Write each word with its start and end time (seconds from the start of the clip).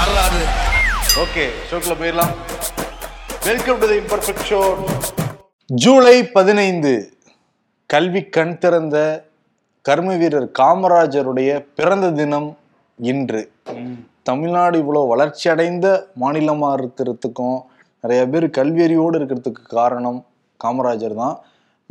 வரலாறு 0.00 0.42
ஓகே 1.22 1.42
ஷோக்குள்ள 1.68 1.94
போயிடலாம். 2.00 2.30
Welcome 3.46 3.78
to 3.80 3.86
the 3.90 3.96
imperfect 4.02 4.44
show 4.50 4.60
July 5.70 6.14
பதினைந்து 6.36 6.92
கல்வி 7.90 8.22
கண் 8.36 8.54
திறந்த 8.62 8.96
கர்ம 9.88 10.14
வீரர் 10.22 10.46
காமராஜருடைய 10.60 11.50
பிறந்த 11.78 12.08
தினம் 12.20 12.48
இன்று. 12.98 13.42
தமிழ்நாடு 14.28 14.78
இவ்வளோ 14.82 15.02
வளர்ச்சி 15.12 15.46
அடைந்த 15.54 15.86
மாநிலமாக 16.22 16.78
இருக்கிறதுக்கும் 16.80 17.58
நிறைய 18.04 18.22
பேர் 18.34 18.46
கல்வியறிவோடு 18.60 19.20
இருக்கிறதுக்கு 19.20 19.64
காரணம் 19.78 20.20
காமராஜர் 20.64 21.20
தான். 21.22 21.36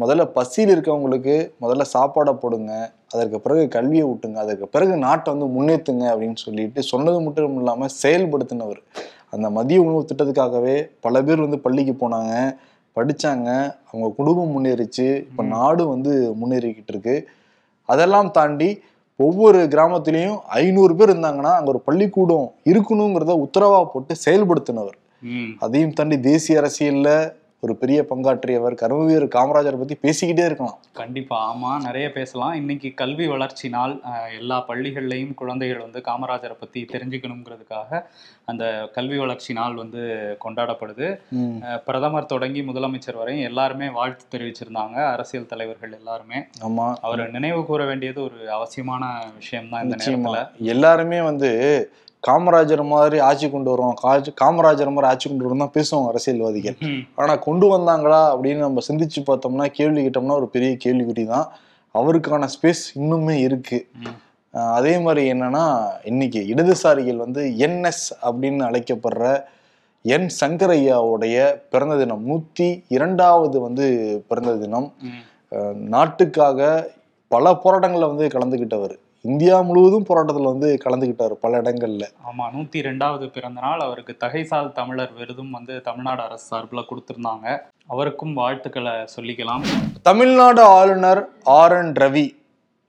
முதல்ல 0.04 0.26
பசியில் 0.38 0.74
இருக்கவங்களுக்கு 0.76 1.38
முதல்ல 1.66 1.86
சாப்பாடை 1.96 2.36
போடுங்க. 2.46 2.74
அதற்கு 3.14 3.38
பிறகு 3.46 3.64
கல்வியை 3.76 4.06
ஊட்டுங்க. 4.12 4.38
அதற்கு 4.46 4.66
பிறகு 4.76 4.94
நாட்டை 5.06 5.30
வந்து 5.34 5.48
முன்னேற்றுங்க 5.56 6.06
அப்படின்னு 6.12 6.40
சொல்லிட்டு 6.46 6.82
சொன்னது 6.92 7.20
மட்டும் 7.26 7.58
இல்லாமல் 7.62 7.94
செயல்படுத்தினவர். 8.02 8.82
அந்த 9.36 9.48
மதிய 9.58 9.80
உணவு 9.86 10.08
திட்டத்துக்காகவே 10.10 10.76
பல 11.06 11.22
பேர் 11.28 11.46
வந்து 11.46 11.60
பள்ளிக்கு 11.66 11.96
போனாங்க 12.04 12.34
படிச்சாங்க. 12.98 13.50
அவங்க 13.90 14.08
குடும்பம் 14.20 14.54
முன்னேறிச்சு. 14.56 15.08
இப்போ 15.30 15.44
நாடு 15.56 15.84
வந்து 15.94 16.14
முன்னேறிக்கிட்டு 16.40 16.94
இருக்கு. 16.94 17.16
அதெல்லாம் 17.90 18.32
தாண்டி 18.38 18.70
ஒவ்வொரு 19.20 19.60
கிராமத்துலேயும் 19.74 20.40
ஐநூறு 20.62 20.94
பேர் 20.98 21.12
இருந்தாங்கன்னா 21.14 21.52
அங்கே 21.58 21.72
ஒரு 21.74 21.82
பள்ளிக்கூடம் 21.88 22.48
இருக்கணுங்கிறத 22.72 23.34
உத்தரவா 23.46 23.80
போட்டு 23.94 24.14
செயல்படுத்தினவர். 24.26 24.98
அதையும் 25.64 25.96
தாண்டி 25.98 26.18
தேசிய 26.30 26.60
அரசியல்ல 26.62 27.10
ஒரு 27.64 27.74
பெரிய 27.76 28.00
பங்காற்றியவர் 28.10 28.76
கர்மவீரர் 28.82 29.34
காமராஜரை 29.36 29.78
பத்தி 29.80 29.96
பேசிக்கிட்டே 30.04 30.44
இருக்கலாம். 30.50 30.78
கண்டிப்பா 31.00 31.38
ஆமா 31.48 31.72
நிறைய 31.86 32.12
பேசலாம். 32.12 32.54
இன்னைக்கு 32.54 32.90
கல்வி 33.02 33.28
வளர்ச்சி 33.28 33.68
நாள் 33.70 33.94
எல்லா 34.38 34.58
பள்ளிகள்லையும் 34.68 35.34
குழந்தைகள் 35.34 35.84
வந்து 35.86 36.00
காமராஜரை 36.06 36.56
பத்தி 36.60 36.82
தெரிஞ்சுக்கணுங்கிறதுக்காக 36.94 38.02
அந்த 38.46 38.64
கல்வி 38.94 39.18
வளர்ச்சி 39.18 39.54
நாள் 39.54 39.76
வந்து 39.76 40.02
கொண்டாடப்படுது. 40.46 41.08
பிரதமர் 41.86 42.32
தொடங்கி 42.34 42.62
முதலமைச்சர் 42.62 43.22
வரையும் 43.22 43.48
எல்லாருமே 43.50 43.90
வாழ்த்து 44.00 44.26
தெரிவிச்சிருந்தாங்க 44.36 44.98
அரசியல் 45.14 45.52
தலைவர்கள் 45.54 45.98
எல்லாருமே. 46.02 46.42
ஆமா. 46.68 46.88
அவரை 47.02 47.26
நினைவு 47.38 47.66
கூற 47.66 47.84
வேண்டியது 47.86 48.22
ஒரு 48.24 48.40
அவசியமான 48.52 49.04
விஷயம் 49.40 49.70
தான் 49.70 49.84
இந்த 49.84 49.98
நேரத்துல. 50.06 50.40
எல்லாருமே 50.76 51.22
வந்து 51.22 51.52
காமராஜர் 52.28 52.86
மாதிரி 52.86 53.20
ஆட்சி 53.20 53.50
கொண்டு 53.50 53.72
காஜ்- 54.04 54.34
காமராஜர் 54.42 54.92
மாதிரி 54.92 55.08
ஆட்சி 55.08 55.30
கொண்டு 55.30 55.46
வரோம் 55.46 55.58
தான் 55.58 55.74
பேசுவாங்க 55.74 56.08
அரசியல்வாதிகள். 56.08 56.76
ம், 56.80 57.02
ஆனா 57.16 57.36
கொண்டு 57.36 57.78
வந்தாங்களா 57.78 58.22
அப்படின்னு 58.34 58.58
நம்ம 58.58 58.82
சிந்திச்சு 58.88 59.20
பார்த்தோம்னா 59.28 59.66
கேள்வி 59.66 60.08
கேட்டோம்னா 60.08 60.32
ஒரு 60.32 60.48
பெரிய 60.48 60.78
கேள்விக்குறி 60.86 61.26
தான். 61.26 61.48
அவருக்கான 61.96 62.48
ஸ்பேஸ் 62.56 62.84
இன்னுமே 62.96 63.36
இருக்கு. 63.40 63.88
அதே 64.54 65.00
மாதிரி 65.00 65.32
என்னன்னா 65.32 65.64
இன்னைக்கு 66.04 66.46
இடதுசாரிகள் 66.48 67.16
வந்து 67.16 67.42
என்எஸ் 67.58 68.06
அப்படின்னு 68.22 68.64
அழைக்கப்படுற 68.70 69.26
என் 70.02 70.30
சங்கரையாவுடைய 70.42 71.38
பிறந்த 71.70 71.98
தினம் 71.98 72.24
நூத்தி 72.30 72.84
இரண்டாவது 72.88 73.60
வந்து 73.60 73.86
பிறந்த 74.28 74.56
தினம். 74.58 74.88
நாட்டுக்காக 75.90 76.60
பல 77.28 77.52
போராட்டங்கள்ல 77.64 78.16
வந்து 78.16 78.28
கலந்துக்கிட்டவர் 78.28 78.96
இந்தியா 79.22 79.62
முழுவதும் 79.62 80.06
போராட்டத்துல 80.10 80.52
வந்து 80.52 80.68
கலந்துக்கிட்டாரு 80.84 81.36
பல 81.44 81.62
இடங்கள்ல. 81.62 82.06
ஆமா 82.30 82.46
நூத்தி 82.54 82.80
ரெண்டாவது 82.88 83.26
பிறந்த 83.36 83.60
நாள் 83.62 83.80
அவருக்கு 83.80 84.14
தகைசால் 84.24 84.72
தமிழர் 84.72 85.14
விருதும் 85.18 85.52
வந்து 85.52 85.82
தமிழ்நாடு 85.82 86.22
அரசு 86.22 86.46
சார்பில் 86.46 86.88
கொடுத்திருந்தாங்க. 86.90 87.58
அவருக்கும் 87.88 88.34
வாழ்த்துக்களை 88.34 88.94
சொல்லிக்கலாம். 89.16 89.64
தமிழ்நாடு 90.02 90.62
ஆளுநர் 90.62 91.22
ஆர் 91.44 91.76
என் 91.80 91.94
ரவி 91.94 92.26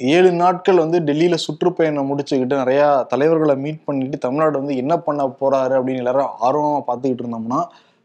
ஏழு 0.01 0.33
நாட்கள் 0.33 0.83
வந்து 0.83 1.01
டெல்லியில 1.01 1.35
சுற்றுப்பயணம் 1.35 2.11
முடிச்சுக்கிட்டு 2.11 2.63
நிறைய 2.63 3.05
தலைவர்களை 3.09 3.57
மீட் 3.57 3.85
பண்ணிட்டு 3.85 4.19
தமிழ்நாடு 4.19 4.59
வந்து 4.59 4.77
என்ன 4.77 4.97
பண்ண 4.99 5.25
போறாரு 5.41 5.75
அப்படின்னு 5.79 6.03
எல்லாரும் 6.05 6.35
ஆர்வமா 6.49 6.81
பார்த்துக்கிட்டு 6.91 7.25
இருந்தோம்னா 7.25 7.63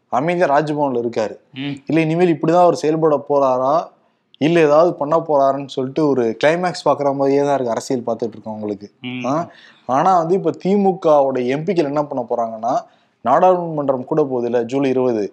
அமைதியா 0.07 0.47
ராஜ்பவன்ல 0.55 1.01
இருக்காரு. 1.03 1.35
இல்லை 1.85 2.03
இனிமேல் 2.03 2.33
இப்படிதான் 2.35 2.65
அவர் 2.65 2.81
செயல்பட 2.83 3.25
போறாரா? 3.29 3.73
இல்ல 4.41 4.57
ஏதாவது 4.59 4.91
பண்ண 4.93 5.15
போறாருன்னு 5.27 5.73
சொல்லிட்டு 5.75 6.01
ஒரு 6.07 6.23
கிளைமேக்ஸ் 6.41 6.85
பாக்குற 6.87 7.09
மாதிரியே 7.15 7.43
தான் 7.43 7.55
இருக்கு 7.55 7.73
அரசியல் 7.75 8.05
பார்த்துட்டு 8.07 8.35
இருக்கோம் 8.35 8.57
உங்களுக்கு? 8.57 8.87
ஆனா 9.89 10.11
வந்து 10.21 10.35
இப்ப 10.39 10.53
திமுகவோட 10.63 11.39
எம்பிக்கள் 11.55 11.91
என்ன 11.91 12.03
பண்ண 12.03 12.23
போறாங்கன்னா 12.31 12.73
நாடாளுமன்றம் 13.25 14.09
கூட 14.09 14.21
போகுது 14.23 14.47
இல்ல 14.49 14.59
ஜூலை 14.63 14.89
இருபது. 14.89 15.23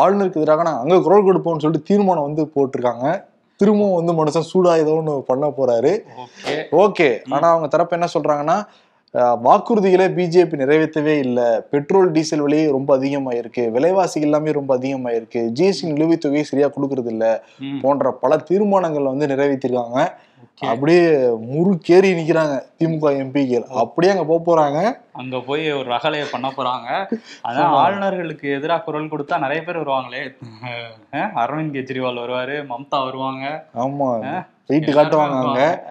ஆளுநருக்கு 0.00 0.40
எதிராக 0.40 0.62
நாங்க 0.68 0.80
அங்க 0.84 0.96
குரல் 1.00 1.26
கொடுப்போம்னு 1.26 1.64
சொல்லிட்டு 1.64 1.88
தீர்மானம் 1.90 2.26
வந்து 2.28 2.44
போட்டிருக்காங்க. 2.54 3.06
திரும்பவும் 3.60 3.98
வந்து 3.98 4.12
மனுஷன் 4.18 4.50
சூடா 4.50 4.72
ஏதோ 4.82 4.92
ஒண்ணு 4.98 5.14
பண்ண 5.30 5.46
போறாரு. 5.58 5.92
ஓகே. 6.84 7.08
ஆனா 7.34 7.46
அவங்க 7.52 7.68
தரப்பு 7.74 7.96
என்ன 7.98 8.08
சொல்றாங்கன்னா 8.14 8.56
வாக்குறுதிகளை 9.14 10.06
பிஜேபி 10.14 10.56
நிறைவேற்றவே 10.56 11.18
இல்லை. 11.18 11.44
பெட்ரோல் 11.70 12.10
டீசல் 12.10 12.40
விலை 12.40 12.70
ரொம்ப 12.70 12.98
அதிகமாயிருக்கு. 12.98 13.70
விலைவாசி 13.70 14.20
எல்லாமே 14.20 14.50
ரொம்ப 14.50 14.78
அதிகமாயிருக்கு. 14.78 15.50
ஜிஎஸ்டி 15.54 15.82
நிலுவைத் 15.82 16.20
தொகையை 16.20 16.42
சரியா 16.42 16.68
கொடுக்கறது 16.68 17.06
இல்ல. 17.06 17.42
போன்ற 17.80 18.12
பல 18.12 18.36
தீர்மானங்கள் 18.36 19.02
வந்து 19.02 19.26
நிறைவேற்றிருக்காங்க. 19.26 20.08
அப்படியே 20.60 21.08
முறுக்கேறி 21.52 22.10
நிக்கிறாங்க 22.18 22.62
திமுக 22.78 23.10
எம்பிக்கள் 23.22 23.62
அப்படியே 23.62 24.12
அங்க 24.12 24.24
போக 24.24 24.40
போறாங்க. 24.44 24.98
அங்க 25.12 25.40
போய் 25.40 25.72
ஒரு 25.72 25.90
ரகலைய 25.90 26.24
பண்ண 26.30 26.52
போறாங்க. 26.56 27.14
அதான் 27.44 27.72
ஆளுநர்களுக்கு 27.82 28.56
எதிராக 28.56 28.82
குரல் 28.82 29.08
கொடுத்தா 29.08 29.38
நிறைய 29.38 29.62
பேர் 29.62 29.78
வருவாங்களே. 29.78 30.36
அரவிந்த் 31.12 31.76
கெஜ்ரிவால் 31.76 32.20
வருவாரு 32.22 32.66
மம்தா 32.66 33.04
வருவாங்க. 33.04 33.64
ஆமா. 33.74 34.44
வெயிட்டு 34.68 34.90
காட்டுவாங்க 34.90 35.46
அங்க. 35.46 35.82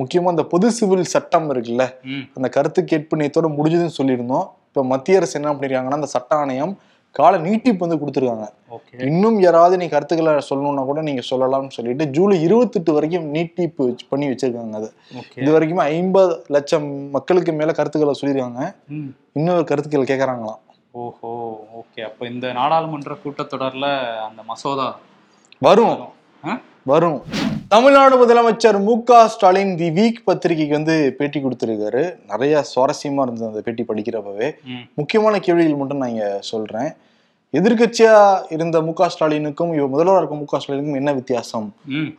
அஹ், 0.00 0.02
முக்கியமா 0.02 0.30
இந்த 0.30 0.44
பொது 0.50 0.66
சிவில் 0.74 1.10
சட்டம் 1.12 1.48
இருக்குல்ல 1.52 1.84
அந்த 2.36 2.48
கருத்து 2.50 2.80
கேட்பு 2.86 3.18
நேத்தோட 3.20 3.48
முடிஞ்சதுன்னு 3.56 3.98
சொல்லியிருந்தோம். 3.98 4.46
இப்ப 4.68 4.84
மத்திய 4.90 5.18
அரசு 5.18 5.36
என்ன 5.38 5.52
பண்ணிருக்காங்கன்னா 5.52 5.98
அந்த 5.98 6.10
சட்ட 6.12 6.32
ஆணையம் 6.36 6.72
கால 7.14 7.32
நீட்டிப்பு 7.44 7.84
வந்து 7.84 7.98
கொடுத்துருக்காங்க. 8.00 8.44
ஓகே. 8.74 8.92
இன்னும் 9.06 9.38
யாராவது 9.40 9.74
நீ 9.78 9.86
கருத்துக்களை 9.88 10.32
சொல்லணும்னா 10.48 10.82
கூட 10.84 11.00
நீங்க 11.06 11.22
சொல்லலாம்னு 11.30 11.76
சொல்லிட்டு 11.76 12.04
ஜூலை 12.14 12.36
இருபத்தெட்டு 12.44 12.90
வரைக்கும் 12.96 13.26
நீட்டிப்பு 13.32 13.82
பண்ணி 14.10 14.26
வச்சிருக்காங்க 14.28 14.76
அது. 14.80 14.88
இது 15.40 15.50
வரைக்கும் 15.50 15.82
ஐம்பது 15.88 16.34
லட்சம் 16.56 16.86
மக்களுக்கு 17.16 17.52
மேல 17.54 17.72
கருத்துக்களை 17.72 18.14
சொல்லியிருக்காங்க. 18.20 18.62
இன்னொரு 19.36 19.64
கருத்துக்கள் 19.66 20.10
கேட்கறாங்களாம் 20.10 20.60
ஓஹோ 21.00 21.32
ஓகே. 21.80 22.00
அப்ப 22.06 22.26
இந்த 22.26 22.46
நாடாளுமன்ற 22.54 23.16
கூட்டத்தொடர்ல 23.20 23.88
அந்த 24.24 24.40
மசோதா 24.48 24.88
வரும்? 25.62 25.96
வரும். 26.84 27.22
தமிழ்நாடு 27.68 28.16
முதலமைச்சர் 28.20 28.82
மு 28.82 29.02
க 29.02 29.28
ஸ்டாலின் 29.28 29.76
தி 29.76 29.90
வீக் 29.90 30.24
பத்திரிகைக்கு 30.24 30.74
வந்து 30.74 31.14
பேட்டி 31.18 31.40
கொடுத்துருக்காரு. 31.40 32.16
நிறைய 32.28 32.64
சுவாரஸ்யமா 32.74 33.22
இருந்தது 33.22 33.46
அந்த 33.46 33.60
பேட்டி 33.60 33.84
படிக்கிறப்பவே. 33.88 34.52
முக்கியமான 34.94 35.38
கேள்விகள் 35.38 35.74
மட்டும் 35.74 35.98
நான் 35.98 36.08
இங்க 36.08 36.36
சொல்றேன். 36.40 36.92
எதிர்க்கட்சியா 37.58 38.12
இருந்த 38.54 38.76
மு 38.86 38.92
க 38.98 39.06
ஸ்டாலினுக்கும் 39.12 39.70
இவ 39.76 39.84
முதல்வராக 39.92 40.20
இருக்க 40.22 40.36
மு 40.40 40.44
க 40.50 40.58
ஸ்டாலினுக்கும் 40.62 40.98
என்ன 40.98 41.12
வித்தியாசம்? 41.16 41.64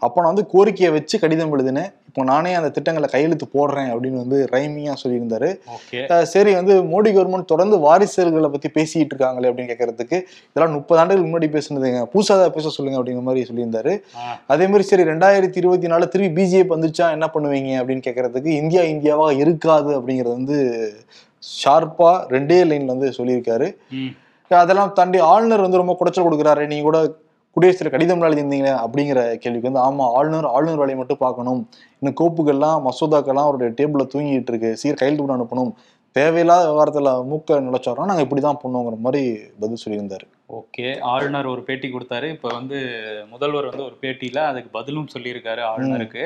அப்போ 0.06 0.18
நான் 0.22 0.32
வந்து 0.34 0.44
கோரிக்கையை 0.54 0.90
வச்சு 0.96 1.16
கடிதம் 1.22 1.54
எழுதினேன். 1.56 1.92
இப்போ 2.10 2.24
நானே 2.30 2.52
அந்த 2.60 2.70
திட்டங்களை 2.76 3.08
கையெழுத்து 3.12 3.46
போடுறேன் 3.54 3.90
அப்படின்னு 3.92 4.22
வந்து 4.24 4.38
ரைமிங்கா 4.54 4.94
சொல்லியிருந்தாரு. 5.04 5.50
சரி 6.34 6.52
வந்து 6.58 6.74
மோடி 6.94 7.10
கவர்மெண்ட் 7.16 7.50
தொடர்ந்து 7.52 7.78
வாரிசுகளை 7.86 8.50
பத்தி 8.56 8.70
பேசிட்டு 8.78 9.14
இருக்காங்களே 9.14 9.50
அப்படின்னு 9.50 9.72
கேட்கறதுக்கு 9.72 10.18
இதெல்லாம் 10.50 10.76
முப்பது 10.78 11.00
ஆண்டுகளுக்கு 11.02 11.30
முன்னாடி 11.30 11.50
பேசுனதுங்க 11.56 12.02
புதுசாக 12.16 12.50
பேச 12.58 12.74
சொல்லுங்க 12.78 13.00
அப்படிங்கிற 13.00 13.26
மாதிரி 13.28 13.48
சொல்லியிருந்தாரு. 13.52 13.94
அதே 14.56 14.68
மாதிரி 14.72 14.88
சரி 14.90 15.06
ரெண்டாயிரத்தி 15.12 15.62
இருபத்தி 15.64 15.92
நாலு 15.94 16.08
திரும்பி 16.16 16.36
பிஜேபி 16.40 16.72
வந்துச்சா 16.76 17.08
என்ன 17.18 17.30
பண்ணுவீங்க 17.36 17.72
அப்படின்னு 17.82 18.06
கேட்கறதுக்கு 18.08 18.52
இந்தியா 18.64 18.84
இந்தியாவாக 18.96 19.40
இருக்காது 19.46 19.94
அப்படிங்கிறது 20.00 20.36
வந்து 20.40 20.60
ஷார்ப்பா 21.44 22.12
ரெண்டே 22.36 22.60
லைன்ல 22.72 22.94
வந்து 22.96 23.12
சொல்லியிருக்காரு. 23.20 23.70
அதெல்லாம் 24.56 24.94
தாண்டி 24.94 25.20
ஆளுநர் 25.20 25.62
வந்து 25.62 25.78
ரொம்ப 25.78 25.96
குடைச்சல் 26.00 26.28
கொடுக்குறாரு. 26.28 26.68
நீங்க 26.68 26.84
கூட 26.84 27.00
குடியரசுல 27.58 27.90
கடிதம் 27.92 28.22
எழுதியிருந்தீங்க 28.22 28.70
அப்படிங்கிற 28.84 29.38
கேள்விக்கு 29.38 29.70
வந்து 29.72 29.84
ஆமா 29.88 30.04
ஆளுநர் 30.18 30.46
ஆளுநர் 30.46 30.82
வேலையை 30.82 30.98
மட்டும் 31.00 31.22
பார்க்கணும். 31.26 31.70
இன்னும் 32.00 32.18
கோப்புகள்லாம் 32.22 32.86
மசோதாக்கள்லாம் 32.88 33.48
அவருடைய 33.48 33.72
டேபிள்ல 33.80 34.06
தூங்கிட்டு 34.14 34.52
இருக்கு. 34.54 34.78
சீர் 34.78 35.00
கையெழுத்து 35.00 35.24
போட்டு 35.24 35.38
அனுப்பணும். 35.38 35.72
தேவையில்லாத 36.12 36.64
விவகாரத்துல 36.70 37.10
மூக்க 37.32 37.60
நுழைச்சாரோ 37.68 38.06
நாங்க 38.06 38.24
இப்படிதான் 38.26 38.62
பண்ணுவோங்கிற 38.64 38.98
மாதிரி 39.00 39.24
பதில் 39.60 39.84
சொல்லியிருந்தாரு. 39.86 40.26
ஓகே. 40.60 40.88
ஆளுநர் 41.12 41.48
ஒரு 41.52 41.62
பேட்டி 41.68 41.88
கொடுத்தாரு. 41.92 42.28
இப்ப 42.36 42.48
வந்து 42.58 42.78
முதல்வர் 43.34 43.68
வந்து 43.70 43.86
ஒரு 43.90 43.96
பேட்டியில 44.02 44.40
அதுக்கு 44.52 44.70
பதிலும் 44.78 45.10
சொல்லியிருக்காரு 45.14 45.62
ஆளுநருக்கு. 45.70 46.24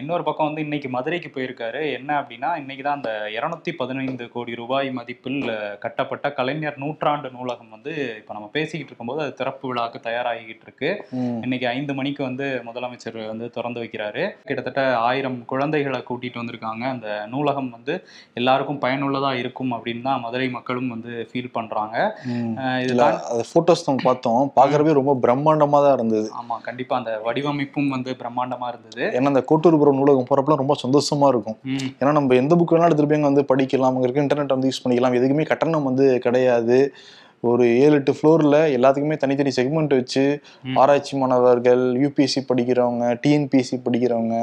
இன்னொரு 0.00 0.22
பக்கம் 0.28 0.48
வந்து 0.48 0.64
இன்னைக்கு 0.66 0.88
மதுரைக்கு 0.94 1.30
போயிருக்காரு. 1.34 1.80
என்ன 1.98 2.10
அப்படின்னா 2.20 2.50
இன்னைக்கு 2.62 2.84
தான் 2.86 2.98
அந்த 3.00 3.12
இருநூத்தி 3.36 3.72
பதினைந்து 3.80 4.26
கோடி 4.34 4.54
ரூபாய் 4.62 4.88
மதிப்பில் 4.98 5.38
கட்டப்பட்ட 5.84 6.32
கலைஞர் 6.38 6.80
நூற்றாண்டு 6.84 7.30
நூலகம் 7.36 7.74
வந்து 7.76 7.92
இப்போ 8.20 8.34
நம்ம 8.38 8.48
பேசிக்கிட்டு 8.56 8.90
இருக்கும்போது 8.92 9.22
அது 9.26 9.38
திறப்பு 9.40 9.64
விழாக்கு 9.70 10.00
தயாராகிக்கிட்டு 10.08 10.66
இருக்கு. 10.68 10.90
இன்னைக்கு 11.46 11.68
ஐந்து 11.74 11.94
மணிக்கு 12.00 12.22
வந்து 12.28 12.48
முதலமைச்சர் 12.68 13.20
வந்து 13.32 13.48
திறந்து 13.58 13.82
வைக்கிறாரு. 13.84 14.24
கிட்டத்தட்ட 14.48 14.82
ஆயிரம் 15.10 15.38
குழந்தைகளை 15.52 16.02
கூட்டிட்டு 16.10 16.42
வந்திருக்காங்க. 16.42 16.84
அந்த 16.96 17.08
நூலகம் 17.34 17.70
வந்து 17.76 17.96
எல்லாருக்கும் 18.40 18.82
பயனுள்ளதா 18.86 19.32
இருக்கும் 19.44 19.72
அப்படின்னு 19.78 20.06
தான் 20.10 20.24
மதுரை 20.26 20.50
மக்களும் 20.58 20.92
வந்து 20.96 21.12
ஃபீல் 21.30 21.54
பண்றாங்க. 21.58 21.96
இதுதான் 22.84 23.18
அந்த 23.44 23.52
போட்டோஸ் 23.54 23.86
நம்ம 23.86 24.00
பார்த்தோம் 24.04 24.52
பார்க்கறப்பே 24.56 24.92
ரொம்ப 24.92 25.12
பிரம்மாண்டமா 25.22 25.78
தான் 25.84 25.94
இருந்தது. 25.94 26.28
ஆமா 26.40 26.56
கண்டிப்பா 26.62 26.96
அந்த 26.96 27.20
வடிவமைப்பும் 27.24 27.88
வந்து 27.88 28.16
பிரம்மாண்டமா 28.20 28.66
இருந்தது. 28.68 29.02
ஏன்னா 29.16 29.30
அந்த 29.32 29.44
கோட்டூர்புரம் 29.50 29.98
நூலகம் 30.00 30.28
போறப்பலாம் 30.30 30.62
ரொம்ப 30.62 30.76
சந்தோஷமா 30.84 31.26
இருக்கும். 31.26 31.58
ஏன்னா 32.00 32.12
நம்ம 32.12 32.34
எந்த 32.34 32.56
புக் 32.56 32.74
வேணாலும் 32.74 33.08
போய் 33.10 33.20
வந்து 33.20 33.44
படிக்கலாம் 33.52 33.92
அங்க 33.92 34.06
இருக்க 34.08 34.22
இன்டர்நெட் 34.22 34.56
வந்து 34.56 34.70
யூஸ் 34.70 34.82
பண்ணிக்கலாம். 34.84 35.18
எதுக்குமே 35.20 35.46
கட்டணம் 35.52 35.88
வந்து 35.90 36.18
கிடையாது. 36.18 36.78
ஒரு 37.50 37.64
ஏழு 37.84 37.94
எட்டு 37.94 38.12
ஃப்ளோர்ல 38.18 38.56
எல்லாத்துக்குமே 38.76 39.16
தனித்தனி 39.22 39.50
செக்மெண்ட் 39.56 39.92
வச்சு. 39.98 40.24
ஆராய்ச்சி 40.82 41.14
மாணவர்கள் 41.20 41.82
யூபிஎஸ்சி 42.02 42.40
படிக்கிறவங்க 42.50 43.04
டிஎன்பிஎஸ்சி 43.24 43.76
படிக்கிறவங்க. 43.86 44.36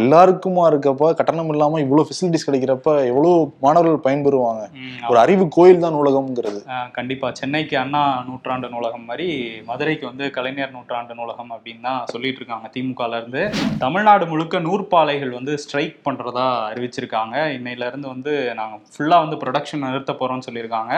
எல்லாருக்குமா 0.00 0.64
இருக்கப்ப 0.72 1.12
கட்டணம் 1.18 1.50
இல்லாம 1.54 1.80
இவ்வளவு 1.84 2.06
ஃபெசிலிட்டிஸ் 2.08 2.46
கிடைக்கிறப்ப 2.48 2.88
எவ்வளவு 3.10 3.36
மாணவர்கள் 3.60 4.04
பயன்பெறுவாங்க? 4.06 4.62
ஒரு 5.08 5.18
அறிவு 5.24 5.46
கோயில் 5.56 5.82
தான் 5.84 5.96
நூலகம்ங்கிறது. 5.96 6.60
ஆஹ் 6.74 6.90
கண்டிப்பா. 6.98 7.30
சென்னைக்கு 7.40 7.78
அண்ணா 7.82 8.02
நூற்றாண்டு 8.28 8.68
நூலகம் 8.74 9.06
மாதிரி 9.10 9.28
மதுரைக்கு 9.70 10.06
வந்து 10.10 10.26
கலைஞர் 10.36 10.74
நூற்றாண்டு 10.76 11.14
நூலகம் 11.20 11.52
அப்படின்னு 11.54 11.84
தான் 11.88 12.02
சொல்லிட்டு 12.12 12.40
இருக்காங்க 12.42 12.68
திமுகல 12.76 13.20
இருந்து. 13.20 13.42
தமிழ்நாடு 13.78 14.26
முழுக்க 14.26 14.60
நூற்பாலைகள் 14.68 15.32
வந்து 15.38 15.52
ஸ்ட்ரைக் 15.64 15.96
பண்றதா 16.08 16.46
அறிவிச்சிருக்காங்க. 16.70 17.36
இன்னையில 17.56 17.88
இருந்து 17.90 18.08
வந்து 18.14 18.32
நாங்க 18.60 18.76
ஃபுல்லா 18.94 19.18
வந்து 19.24 19.38
ப்ரொடக்ஷன் 19.42 19.84
நிறுத்த 19.86 20.12
போறோம்னு 20.20 20.46
சொல்லியிருக்காங்க. 20.48 20.94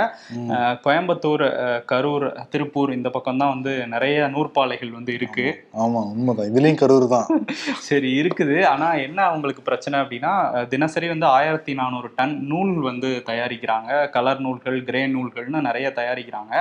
கோயம்புத்தூர் 0.86 1.35
ஆஹ் 1.44 1.82
கரூர் 1.86 2.24
திருப்பூர் 2.50 2.92
இந்த 2.92 3.08
பக்கம் 3.08 3.36
தான் 3.36 3.52
வந்து 3.54 3.86
நிறைய 3.86 4.28
நூற்பாலைகள் 4.28 4.90
வந்து 4.90 5.12
இருக்கு. 5.12 5.46
ஆமா 5.74 6.00
உண்மைதான். 6.12 6.46
இதுலயும் 6.46 6.80
கரூர் 6.82 7.08
தான் 7.08 7.26
சரி 7.88 8.10
இருக்குது. 8.20 8.66
ஆனா 8.66 8.94
என்ன 8.96 9.24
அவங்களுக்கு 9.24 9.62
பிரச்சனை 9.62 10.00
அப்படின்னா 10.00 10.32
தினசரி 10.68 11.08
வந்து 11.08 11.26
ஆயிரத்தி 11.26 11.74
நானூறு 11.74 12.10
டன் 12.16 12.42
நூல் 12.42 12.80
வந்து 12.80 13.22
தயாரிக்கிறாங்க. 13.26 14.10
கலர் 14.10 14.40
நூல்கள் 14.40 14.84
கிரே 14.84 15.06
நூல்கள்னு 15.06 15.60
நிறைய 15.60 15.92
தயாரிக்கிறாங்க. 15.96 16.52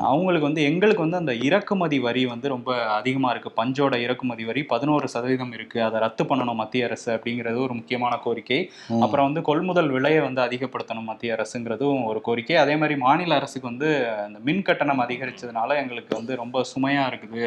அவங்களுக்கு 0.00 0.48
வந்து 0.48 0.62
எங்களுக்கு 0.62 1.02
வந்து 1.02 1.16
அந்த 1.16 1.32
இறக்குமதி 1.32 1.98
வரி 1.98 2.26
வந்து 2.26 2.48
ரொம்ப 2.48 2.70
அதிகமா 2.90 3.30
இருக்கு. 3.30 3.50
பஞ்சோட 3.60 3.94
இறக்குமதி 4.06 4.44
வரி 4.44 4.62
பதினோரு 4.62 5.08
சதவீதம் 5.08 5.52
இருக்கு. 5.52 5.82
அதை 5.82 6.00
ரத்து 6.00 6.24
பண்ணணும் 6.24 6.54
மத்திய 6.54 6.84
அரசு 6.84 7.10
அப்படிங்கிறது 7.16 7.58
ஒரு 7.58 7.74
முக்கியமான 7.74 8.16
கோரிக்கை. 8.16 8.60
அப்புறம் 9.02 9.26
வந்து 9.28 9.42
கொள்முதல் 9.42 9.90
விலையை 9.90 10.20
வந்து 10.20 10.42
அதிகப்படுத்தணும் 10.46 11.04
மத்திய 11.04 11.36
அரசுங்கிறதும் 11.36 12.04
ஒரு 12.04 12.20
கோரிக்கை. 12.20 12.56
அதே 12.56 12.76
மாதிரி 12.76 12.96
மாநில 12.98 13.34
அரசுக்கு 13.34 13.68
வந்து 13.68 13.88
அந்த 14.26 14.38
மின் 14.46 14.64
கட்டணம் 14.68 15.02
அதிகரிச்சதுனால 15.04 15.76
எங்களுக்கு 15.82 16.12
வந்து 16.18 16.32
ரொம்ப 16.42 16.62
சுமையா 16.72 17.04
இருக்குது. 17.10 17.46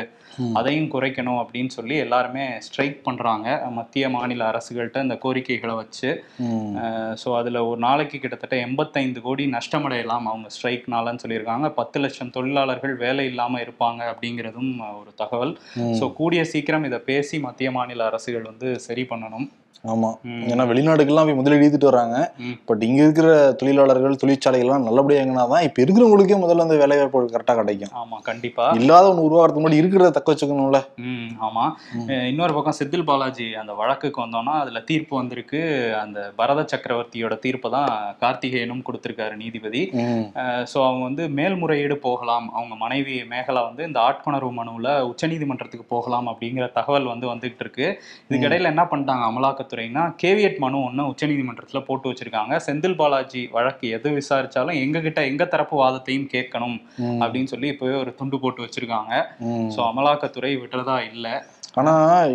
அதையும் 0.59 0.89
குறைக்கணும் 0.93 1.39
அப்படின்னு 1.41 1.71
சொல்லி 1.77 1.95
எல்லாருமே 2.05 2.45
ஸ்ட்ரைக் 2.67 2.97
பண்றாங்க 3.07 3.47
மத்திய 3.77 4.09
மாநில 4.15 4.43
அரசுகள்கிட்ட 4.51 5.05
இந்த 5.07 5.17
கோரிக்கைகளை 5.25 5.75
வச்சு. 5.81 6.09
ஸோ 7.23 7.29
அதில் 7.39 7.59
ஒரு 7.69 7.79
நாளைக்கு 7.87 8.19
கிட்டத்தட்ட 8.23 8.57
எண்பத்தைந்து 8.67 9.21
கோடி 9.27 9.45
நஷ்டமடையலாம் 9.57 10.27
அவங்க 10.31 10.49
ஸ்ட்ரைக்னாலன்னு 10.57 11.23
சொல்லியிருக்காங்க 11.25 11.69
பத்து 11.79 11.99
லட்சம் 12.03 12.35
தொழிலாளர்கள் 12.37 12.95
வேலை 13.05 13.25
இல்லாமல் 13.31 13.63
இருப்பாங்க 13.65 14.01
அப்படிங்கிறதும் 14.13 14.71
ஒரு 15.01 15.11
தகவல். 15.23 15.55
ஸோ 16.01 16.07
கூடிய 16.21 16.43
சீக்கிரம் 16.53 16.87
இதை 16.91 17.01
பேசி 17.11 17.37
மத்திய 17.47 17.71
மாநில 17.79 18.07
அரசுகள் 18.11 18.49
வந்து 18.51 18.69
சரி 18.87 19.05
பண்ணணும் 19.13 19.47
ஆமா. 19.83 20.09
ஏன்னா 20.51 20.63
வெளிநாடுகள்லாம் 20.69 21.27
போய் 21.27 21.37
முதலீடு 21.37 21.65
ஈத்துட்டு 21.65 21.89
வராங்க. 21.89 22.17
பட் 22.69 22.83
இங்க 22.87 22.99
இருக்கிற 23.03 23.27
தொழிலாளர்கள் 23.59 24.19
தொழிற்சாலைகள்லாம் 24.21 24.85
நல்லபடியா 24.87 25.19
இயங்கினாதான் 25.19 25.63
இப்ப 25.67 25.81
இருக்கிறவங்களுக்கே 25.83 26.37
முதல்ல 26.41 26.65
அந்த 26.65 26.77
வேலை 26.81 26.97
வாய்ப்பு 26.99 27.21
கரெக்டா 27.35 27.55
கிடைக்கும். 27.59 27.93
ஆமா 28.01 28.17
கண்டிப்பா. 28.27 28.65
இல்லாத 28.79 29.05
ஒன்று 29.11 29.25
உருவாகிறதுக்கு 29.27 29.61
முன்னாடி 29.61 29.81
இருக்கிறத 29.81 30.11
தக்க 30.17 30.33
வச்சுக்கணும்ல. 30.33 30.79
ம் 31.05 31.31
ஆமா. 31.47 31.65
இன்னொரு 32.31 32.55
பக்கம் 32.57 32.77
செந்தில் 32.79 33.07
பாலாஜி 33.09 33.47
அந்த 33.61 33.75
வழக்குக்கு 33.81 34.21
வந்தோம்னா 34.23 34.55
அதுல 34.63 34.81
தீர்ப்பு 34.91 35.15
வந்திருக்கு. 35.19 35.61
அந்த 36.03 36.19
பரத 36.39 36.65
சக்கரவர்த்தியோட 36.73 37.37
தீர்ப்பை 37.45 37.71
தான் 37.77 37.89
கார்த்திகேயனும் 38.23 38.85
கொடுத்திருக்காரு 38.89 39.35
நீதிபதி. 39.43 39.83
ஸோ 40.71 40.77
அவங்க 40.87 41.03
வந்து 41.09 41.25
மேல்முறையீடு 41.39 41.99
போகலாம். 42.07 42.47
அவங்க 42.57 42.77
மனைவி 42.85 43.17
மேகலா 43.33 43.63
வந்து 43.69 43.83
இந்த 43.89 43.99
ஆட்கொணர்வு 44.07 44.53
மனுவில் 44.61 44.91
உச்சநீதிமன்றத்துக்கு 45.11 45.87
போகலாம் 45.93 46.29
அப்படிங்கிற 46.31 46.67
தகவல் 46.79 47.11
வந்து 47.11 47.27
வந்துகிட்டு 47.33 47.65
இருக்கு. 47.65 47.87
இதுக்கிடையில 48.29 48.73
என்ன 48.73 48.85
பண்ணிட்டாங்க? 48.91 49.25
அமலாக்கத்துறைனா 49.61 50.03
கேவியட் 50.21 50.59
மனு 50.63 50.77
ஒன்று 50.87 51.03
உச்சநீதிமன்றத்தில் 51.11 51.85
போட்டு 51.87 52.09
வச்சிருக்காங்க. 52.09 52.53
செந்தில் 52.67 52.97
பாலாஜி 53.01 53.41
வழக்கு 53.55 53.85
எது 53.97 54.09
விசாரிச்சாலும் 54.17 54.79
எங்ககிட்ட 54.83 55.21
எங்க 55.31 55.45
தரப்பு 55.45 55.75
வாதத்தையும் 55.81 56.27
கேட்கணும். 56.35 56.77
அப்படின்னு 57.21 57.51
சொல்லி 57.53 57.69
இப்போவே 57.73 57.95
ஒரு 58.03 58.13
துண்டு 58.19 58.39
போட்டு 58.43 58.65
வச்சிருக்காங்க. 58.65 59.13
ஸோ 59.75 59.79
அமலாக்கத்துறை 59.89 60.53
விட்டுறதா 60.61 60.97
இல்லை. 61.11 61.33
ஆனா 61.79 61.91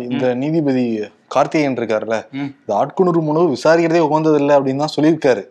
இந்த 0.07 0.27
நீதிபதி 0.41 0.83
கார்த்திகேயன் 1.33 1.75
இருக்காருல்ல. 1.79 2.17
இந்த 2.37 2.71
ஆட்கொணர்வு 2.79 3.21
மனு 3.25 3.41
விசாரிக்கிறதே 3.55 4.01
உகந்தது 4.05 4.37
இல்லை 4.41 4.53
அப்படின்னு 4.57 4.83
தான் 4.83 4.93
சொல்லியிருக்காரு. 4.95 5.41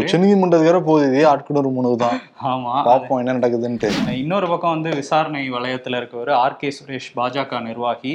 உச்ச 0.00 0.18
நீதிமன்றத்துக்கு 0.22 0.70
வேற 0.70 0.78
போகுது 0.88 1.04
இதே 1.10 1.24
ஆட்கொணர்வு 1.32 1.72
மனு 1.76 1.90
தான். 2.02 2.16
ஆமா. 2.52 2.74
பார்ப்போம் 2.88 3.20
என்ன 3.22 3.34
நடக்குதுன்ட்டு. 3.38 3.90
இன்னொரு 4.22 4.46
பக்கம் 4.52 4.74
வந்து 4.76 4.92
விசாரணை 5.00 5.44
வலயத்துல 5.56 6.00
இருக்கவர் 6.00 6.32
ஆர் 6.40 6.56
கே 6.56 6.70
சுரேஷ் 6.78 7.10
பாஜக 7.18 7.60
நிர்வாகி. 7.68 8.14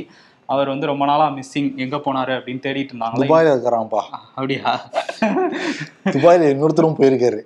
அவர் 0.54 0.72
வந்து 0.72 0.90
ரொம்ப 0.90 1.06
நாளா 1.06 1.26
மிஸ்ஸிங் 1.38 1.70
எங்க 1.84 1.98
போனாரு 2.06 2.34
அப்படின்னு 2.38 2.62
தேடிட்டு 2.66 2.94
இருந்தாங்களே. 2.94 3.28
துபாயில 3.30 3.54
இருக்கிறான்ப்பா 3.54 4.02
அப்படியா? 4.38 4.72
துபாயில 6.14 6.50
இன்னொருத்தரும் 6.54 6.98
போயிருக்காரு. 7.00 7.40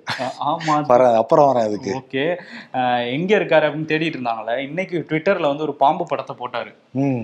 ஆமா 0.50 0.74
வரேன் 0.92 1.18
அப்புறம் 1.22 1.48
வரேன் 1.48 1.68
அதுக்கு. 1.68 1.92
ஓகே. 2.00 2.24
எங்க 3.16 3.30
இருக்காரு 3.38 3.66
அப்படின்னு 3.68 3.90
தேடிட்டு 3.92 4.18
இருந்தாங்களே. 4.18 4.56
இன்னைக்கு 4.68 4.98
ட்விட்டர்ல 5.08 5.50
வந்து 5.52 5.66
ஒரு 5.68 5.74
பாம்பு 5.82 6.06
படத்தை 6.10 6.36
போட்டாரு. 6.42 6.72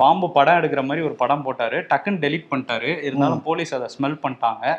பாம்பு 0.02 0.28
படம் 0.38 0.58
எடுக்கிற 0.60 0.82
மாதிரி 0.88 1.06
ஒரு 1.08 1.16
படம் 1.22 1.44
போட்டாரு. 1.46 1.80
டக்குன்னு 1.92 2.22
டெலீட் 2.24 2.50
பண்ணிட்டாரு. 2.52 2.90
இருந்தாலும் 3.08 3.44
போலீஸ் 3.48 3.74
அதை 3.78 3.88
ஸ்மெல் 3.96 4.20
பண்ணிட்டாங்க. 4.24 4.74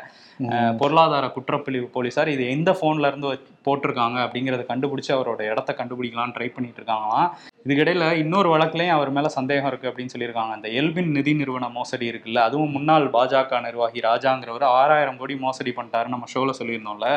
பொருளாதார 0.80 1.26
குற்றப்பிரிவு 1.36 1.86
போலீசார் 1.96 2.28
இது 2.34 2.44
எந்த 2.56 2.70
போன்ல 2.82 3.08
இருந்து 3.10 3.30
போட்டிருக்காங்க 3.66 4.18
அப்படிங்கறத 4.26 4.62
கண்டுபிடிச்சு 4.70 5.12
அவரோட 5.16 5.40
இடத்த 5.52 5.70
கண்டுபிடிக்கலாம்னு 5.80 6.36
ட்ரை 6.36 6.48
பண்ணிட்டு 6.54 6.80
இருக்காங்களாம். 6.82 7.28
இதுக்கிடையில 7.64 8.04
இன்னொரு 8.20 8.48
வழக்குலயும் 8.52 8.94
அவர் 8.96 9.10
மேல 9.16 9.28
சந்தேகம் 9.36 9.68
இருக்கு 9.70 9.88
அப்படின்னு 9.90 10.12
சொல்லியிருக்காங்க. 10.12 10.52
அந்த 10.58 10.68
எல்பின் 10.80 11.10
நிதி 11.16 11.32
நிறுவன 11.40 11.68
மோசடி 11.78 12.06
இருக்குல்ல 12.10 12.44
அதுவும் 12.48 12.72
முன்னாள் 12.76 13.06
பாஜக 13.16 13.60
நிர்வாகி 13.66 14.00
ராஜாங்கிறவர் 14.10 14.64
ஆறாயிரம் 14.78 15.18
கோடி 15.20 15.34
மோசடி 15.44 15.72
பண்ணிட்டாரு 15.78 16.08
நம்ம 16.14 16.28
ஷோல 16.34 16.54
சொல்லியிருந்தோம்ல. 16.60 17.10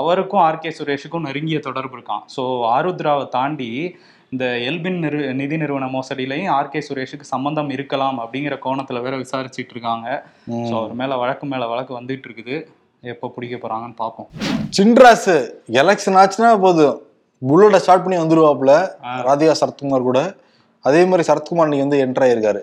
அவருக்கும் 0.00 0.42
ஆர்கே 0.48 0.72
சுரேஷுக்கும் 0.78 1.26
நெருங்கிய 1.28 1.60
தொடர்பு 1.68 1.96
இருக்கான் 1.98 2.24
ஸோ 2.36 2.44
ஆருத்ராவை 2.76 3.24
தாண்டி 3.36 3.70
இந்த 4.34 4.44
எல்பின் 4.68 5.00
நிறு 5.04 5.18
நிதி 5.40 5.56
நிறுவன 5.62 5.88
மோசடியிலையும் 5.96 6.52
ஆர்கே 6.58 6.80
சுரேஷுக்கு 6.88 7.32
சம்பந்தம் 7.34 7.70
இருக்கலாம் 7.76 8.16
அப்படிங்கிற 8.22 8.54
கோணத்துல 8.66 9.02
வேற 9.04 9.14
விசாரிச்சுட்டு 9.24 9.74
இருக்காங்க. 9.76 10.06
ஸோ 10.68 10.74
அவர் 10.80 10.94
மேல 11.00 11.16
வழக்கு 11.22 11.46
மேல 11.52 11.66
வழக்கு 11.72 11.92
வந்துட்டு 12.00 12.28
இருக்குது. 12.28 12.56
எப்போ 13.12 13.26
பிடிக்க 13.34 13.56
போறாங்கன்னு 13.62 13.98
பார்ப்போம் 14.04 14.28
சின்ராஸ் 14.78 15.32
எலெக்ஷன் 15.80 16.18
ஆச்சுன்னா 16.20 16.52
போதும். 16.66 16.96
புல்லட்டை 17.48 17.78
ஸ்டார்ட் 17.84 18.04
பண்ணி 18.04 18.18
வந்துருவாப்புல. 18.18 18.72
ராதிகா 19.28 19.54
சரத்குமார் 19.60 20.08
கூட 20.08 20.20
அதே 20.84 21.00
மாதிரி 21.10 21.24
சரத்குமார் 21.28 21.66
இன்னைக்கு 21.66 21.86
வந்து 21.86 22.00
என்டர் 22.04 22.24
ஆயிருக்காரு 22.26 22.60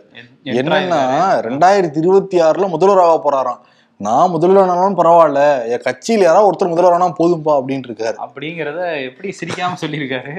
என்னன்னா. 0.53 0.99
ரெண்டாயிரத்தி 1.47 1.99
இருபத்தி 2.03 2.37
ஆறுல 2.47 2.67
முதல்வர் 2.75 3.03
ஆக 3.05 3.15
போறாராம் 3.25 3.61
நான் 4.05 4.31
முதல்வர் 4.33 4.69
ஆனாலும் 4.73 4.97
பரவாயில்ல. 4.99 5.41
என் 5.73 5.83
கட்சியில 5.87 6.25
யாராவது 6.25 6.47
ஒருத்தர் 6.49 6.71
முதல்வர் 6.71 6.95
ஆனா 6.97 7.07
போதும்பா 7.19 7.53
அப்படின்ட்டு 7.59 7.89
இருக்காரு 7.89 8.15
அப்படிங்கிறத 8.25 8.79
எப்படி 9.07 9.29
சிரிக்காம 9.39 9.77
சொல்லியிருக்காரு? 9.81 10.33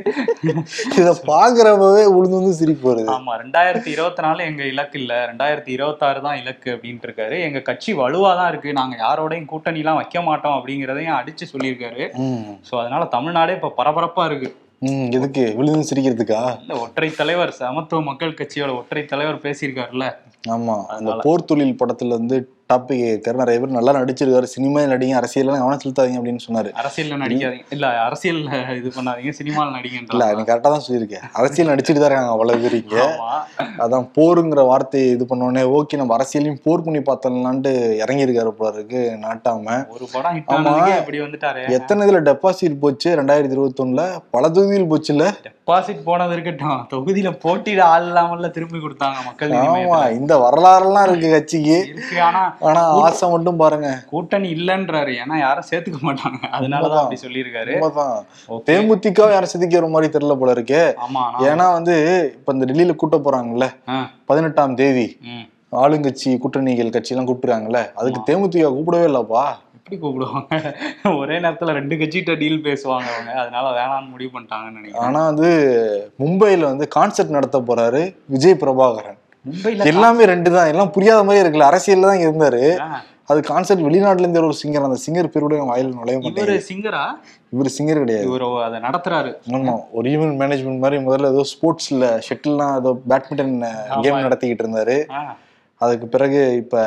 இத 1.00 1.10
பாக்குறப்பவே 1.30 2.04
உளுந்து 2.14 2.38
வந்து 2.40 2.54
சிரிப்பு 2.60 2.86
வருது. 2.90 3.10
ஆமா 3.16 3.34
ரெண்டாயிரத்தி 3.42 3.90
இருபத்தி 3.96 4.24
நாலு 4.26 4.40
எங்க 4.50 4.62
இலக்கு 4.72 4.98
இல்ல. 5.02 5.12
ரெண்டாயிரத்தி 5.30 5.72
இருபத்தாறு 5.76 6.22
தான் 6.26 6.40
இலக்கு 6.42 6.70
அப்படின்ட்டு 6.74 7.08
இருக்காரு 7.08 7.38
எங்க 7.48 7.62
கட்சி 7.68 7.92
வலுவா 8.00 8.32
தான் 8.40 8.50
இருக்கு. 8.52 8.72
நாங்க 8.80 8.96
யாரோடையும் 9.04 9.50
கூட்டணி 9.52 9.82
எல்லாம் 9.84 10.00
வைக்க 10.00 10.22
மாட்டோம் 10.30 10.56
அப்படிங்கிறதையும் 10.58 11.18
அடிச்சு 11.20 11.46
சொல்லியிருக்காரு. 11.52 12.04
ஸோ 12.70 12.74
அதனால 12.82 13.04
தமிழ்நாடே 13.16 13.56
இப்ப 13.58 13.72
பரபரப்பா 13.80 14.24
இருக்கு. 14.30 14.50
எதுக்கு? 15.16 15.42
விழுந்து 15.58 15.88
சிரிக்கிறதுக்கா? 15.88 16.40
இல்ல 16.62 16.76
ஒற்றை 16.84 17.08
தலைவர் 17.18 17.52
சமத்துவ 17.58 18.00
மக்கள் 18.08 18.38
கட்சியோட 18.40 18.70
ஒற்றை 18.80 19.02
தலைவர் 19.12 19.44
பேசியிருக்காருல்ல. 19.44 20.06
ஆமா 20.54 20.74
அந்த 20.94 21.10
போர் 21.26 21.48
தொழில் 21.50 21.78
படத்துல 21.80 22.16
வந்து 22.18 22.36
டாபிக் 22.72 23.04
கேட்காரு 23.06 23.42
நிறைய 23.42 23.58
பேர் 23.60 23.76
நல்லா 23.78 23.92
நடிச்சிருக்காரு. 23.98 24.46
சினிமா 24.54 24.80
நடிங்க 24.92 25.14
அரசியல் 25.20 25.50
கவனம் 25.54 25.82
செலுத்தாதீங்க 25.84 26.18
அப்படின்னு 26.20 26.44
சொன்னாரு. 26.46 26.70
அரசியல்ல 26.82 27.16
நடிக்காதீங்க. 27.22 27.64
இல்ல 27.76 27.86
அரசியல்ல 28.06 28.50
இது 28.80 28.88
பண்ணாதீங்க 28.96 29.32
சினிமால 29.40 29.66
இல்ல 29.68 29.76
நடிகன்ற 29.78 30.28
நீ 30.38 30.44
கரெக்டா 30.50 30.70
தான் 30.74 30.84
சொல்லியிருக்கேன் 30.86 31.24
அரசியல் 31.40 31.70
நடிச்சிட்டு 31.72 32.00
தான் 32.00 32.10
இருக்காங்க 32.10 32.34
அவ்வளவு 32.36 32.62
பேர் 32.64 32.76
இங்க. 32.80 32.98
ஆமா. 33.06 33.30
அதான் 33.84 34.06
போருங்கிற 34.16 34.60
வார்த்தையை 34.70 35.08
இது 35.16 35.26
பண்ணோடனே 35.30 35.64
ஓகே 35.78 36.00
நம்ம 36.00 36.16
அரசியலையும் 36.18 36.60
போர் 36.66 36.84
பண்ணி 36.86 37.02
பார்த்தலான்ட்டு 37.08 37.72
இறங்கியிருக்காரு 38.02 38.52
போல 38.58 38.72
இருக்கு 38.76 39.02
நாட்டாம. 39.24 39.76
ஒரு 39.96 40.06
படம் 40.14 40.40
ஆமா. 40.56 40.74
இப்படி 41.02 41.20
வந்துட்டாரு. 41.26 41.62
எத்தனை 41.78 42.06
இதுல 42.06 42.22
டெபாசிட் 42.30 42.80
போச்சு? 42.84 43.10
ரெண்டாயிரத்தி 43.20 43.56
இருபத்தி 43.56 43.82
ஒண்ணுல 43.84 44.04
பல 44.36 44.50
தொகுதியில் 44.56 44.90
போச்சுல்ல 44.92 45.26
டெபாசிட் 45.66 46.06
போனது 46.06 46.32
இருக்கட்டும். 46.34 46.78
தொகுதியில 46.92 47.30
போட்டியிட 47.42 47.82
ஆள் 47.84 48.06
இல்லாமல்ல 48.06 48.48
திரும்பி 48.50 48.78
கொடுத்தாங்க 48.78 49.18
மக்கள் 49.26 49.52
ஆமா. 49.58 49.98
இந்த 50.18 50.32
வரலாறுலாம் 50.44 51.06
இருக்கு 51.08 51.28
கட்சிக்கு. 51.30 51.76
ஆனா 52.28 52.40
ஆனா 52.68 52.80
ஆசை 53.02 53.26
மட்டும் 53.30 53.60
பாருங்க. 53.62 53.90
கூட்டணி 54.12 54.48
இல்லன்றாரு. 54.54 55.12
ஏன்னா 55.22 55.36
யாரும் 55.38 55.68
சேர்த்துக்க 55.70 56.00
மாட்டாங்க. 56.08 56.40
அதனாலதான் 56.56 57.02
அப்படி 57.04 57.20
சொல்லியிருக்காரு. 57.26 57.74
தேமுதிக 58.70 59.30
யாரும் 59.34 59.52
சிந்திக்கிற 59.54 59.90
மாதிரி 59.94 60.12
தெரியல 60.16 60.36
போல 60.42 60.52
இருக்கே. 60.58 60.82
ஆமா 61.06 61.24
ஏன்னா 61.50 61.68
வந்து 61.78 61.96
இப்ப 62.38 62.56
இந்த 62.56 62.66
டெல்லியில 62.70 62.96
கூட்ட 63.02 63.18
போறாங்கல்ல. 63.26 63.68
பதினெட்டாம் 64.30 64.78
தேதி. 64.82 65.08
ஆளுங்கட்சி 65.82 66.30
கூட்டணிகள் 66.38 66.94
கட்சி 66.94 67.12
எல்லாம் 67.14 67.28
கூப்பிட்டுருக்காங்கல்ல 67.28 67.80
அதுக்கு 68.00 68.20
தேமுதிக 68.28 68.72
கூப்பிடவே 68.76 69.06
இல்லப்பா. 69.10 69.44
அப்படி 69.92 70.04
கூப்பிடுவாங்க? 70.04 71.16
ஒரே 71.20 71.36
நேரத்துல 71.44 71.72
ரெண்டு 71.78 71.94
கட்சிகிட்ட 72.00 72.34
டீல் 72.42 72.64
பேசுவாங்க 72.68 73.08
அவங்க. 73.14 73.32
அதனால 73.42 73.66
வேணாம்னு 73.78 74.12
முடிவு 74.14 74.30
பண்ணிட்டாங்கன்னு 74.34 74.78
நினைக்கிறேன். 74.78 75.04
ஆனா 75.06 75.20
வந்து 75.30 75.50
மும்பைல 76.22 76.64
வந்து 76.72 76.86
கான்சர்ட் 76.96 77.36
நடத்த 77.36 77.58
போறாரு 77.70 78.02
விஜய் 78.34 78.60
பிரபாகரன். 78.62 79.18
மும்பைல 79.44 79.88
எல்லாமே 79.92 80.24
ரெண்டு 80.32 80.50
தான் 80.56 80.70
எல்லாம் 80.72 80.92
புரியாத 80.96 81.22
மாதிரி 81.28 81.42
இருக்குல்ல 81.44 81.70
அரசியல்ல 81.70 82.10
தான் 82.10 82.24
இருந்தாரு. 82.26 82.62
அது 83.30 83.40
கான்சர்ட் 83.50 83.86
வெளிநாட்டுல 83.86 84.24
இருந்து 84.24 84.40
ஒரு 84.48 84.58
சிங்கர் 84.62 84.88
அந்த 84.88 84.98
சிங்கர் 85.04 85.32
பேரோட 85.34 85.54
என் 85.60 85.70
வாயில 85.72 85.94
நுழைய 85.98 86.18
மாட்டேங்குது. 86.22 86.66
சிங்கரா 86.70 87.04
இவர் 87.54 87.74
சிங்கர் 87.76 88.02
கிடையாது. 88.02 88.26
இவரு 88.30 88.48
அதை 88.66 88.78
நடத்துறாரு. 88.88 89.30
ஆமா 89.56 89.74
ஒரு 89.98 90.06
ஈவென்ட் 90.14 90.38
மேனேஜ்மெண்ட் 90.42 90.82
மாதிரி 90.84 90.98
முதல்ல 91.06 91.32
ஏதோ 91.34 91.44
ஸ்போர்ட்ஸ்ல 91.52 92.08
ஷட்டில்லாம் 92.28 92.74
ஏதோ 92.80 92.92
பேட்மிண்டன் 93.12 93.56
கேம் 94.06 94.24
நடத்திக்கிட்டு 94.26 94.64
இருந்தாரு. 94.66 94.98
அதுக்கு 95.80 96.06
பிறகு 96.14 96.40
இப்ப 96.62 96.84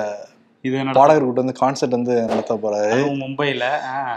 இது 0.67 0.75
பாடகர் 0.97 1.25
கூட்டு 1.25 1.43
வந்து 1.43 1.57
கான்சர்ட் 1.61 1.95
வந்து 1.95 2.13
நடத்த 2.29 2.53
போறாரு. 2.63 2.99
மும்பைல 3.23 3.65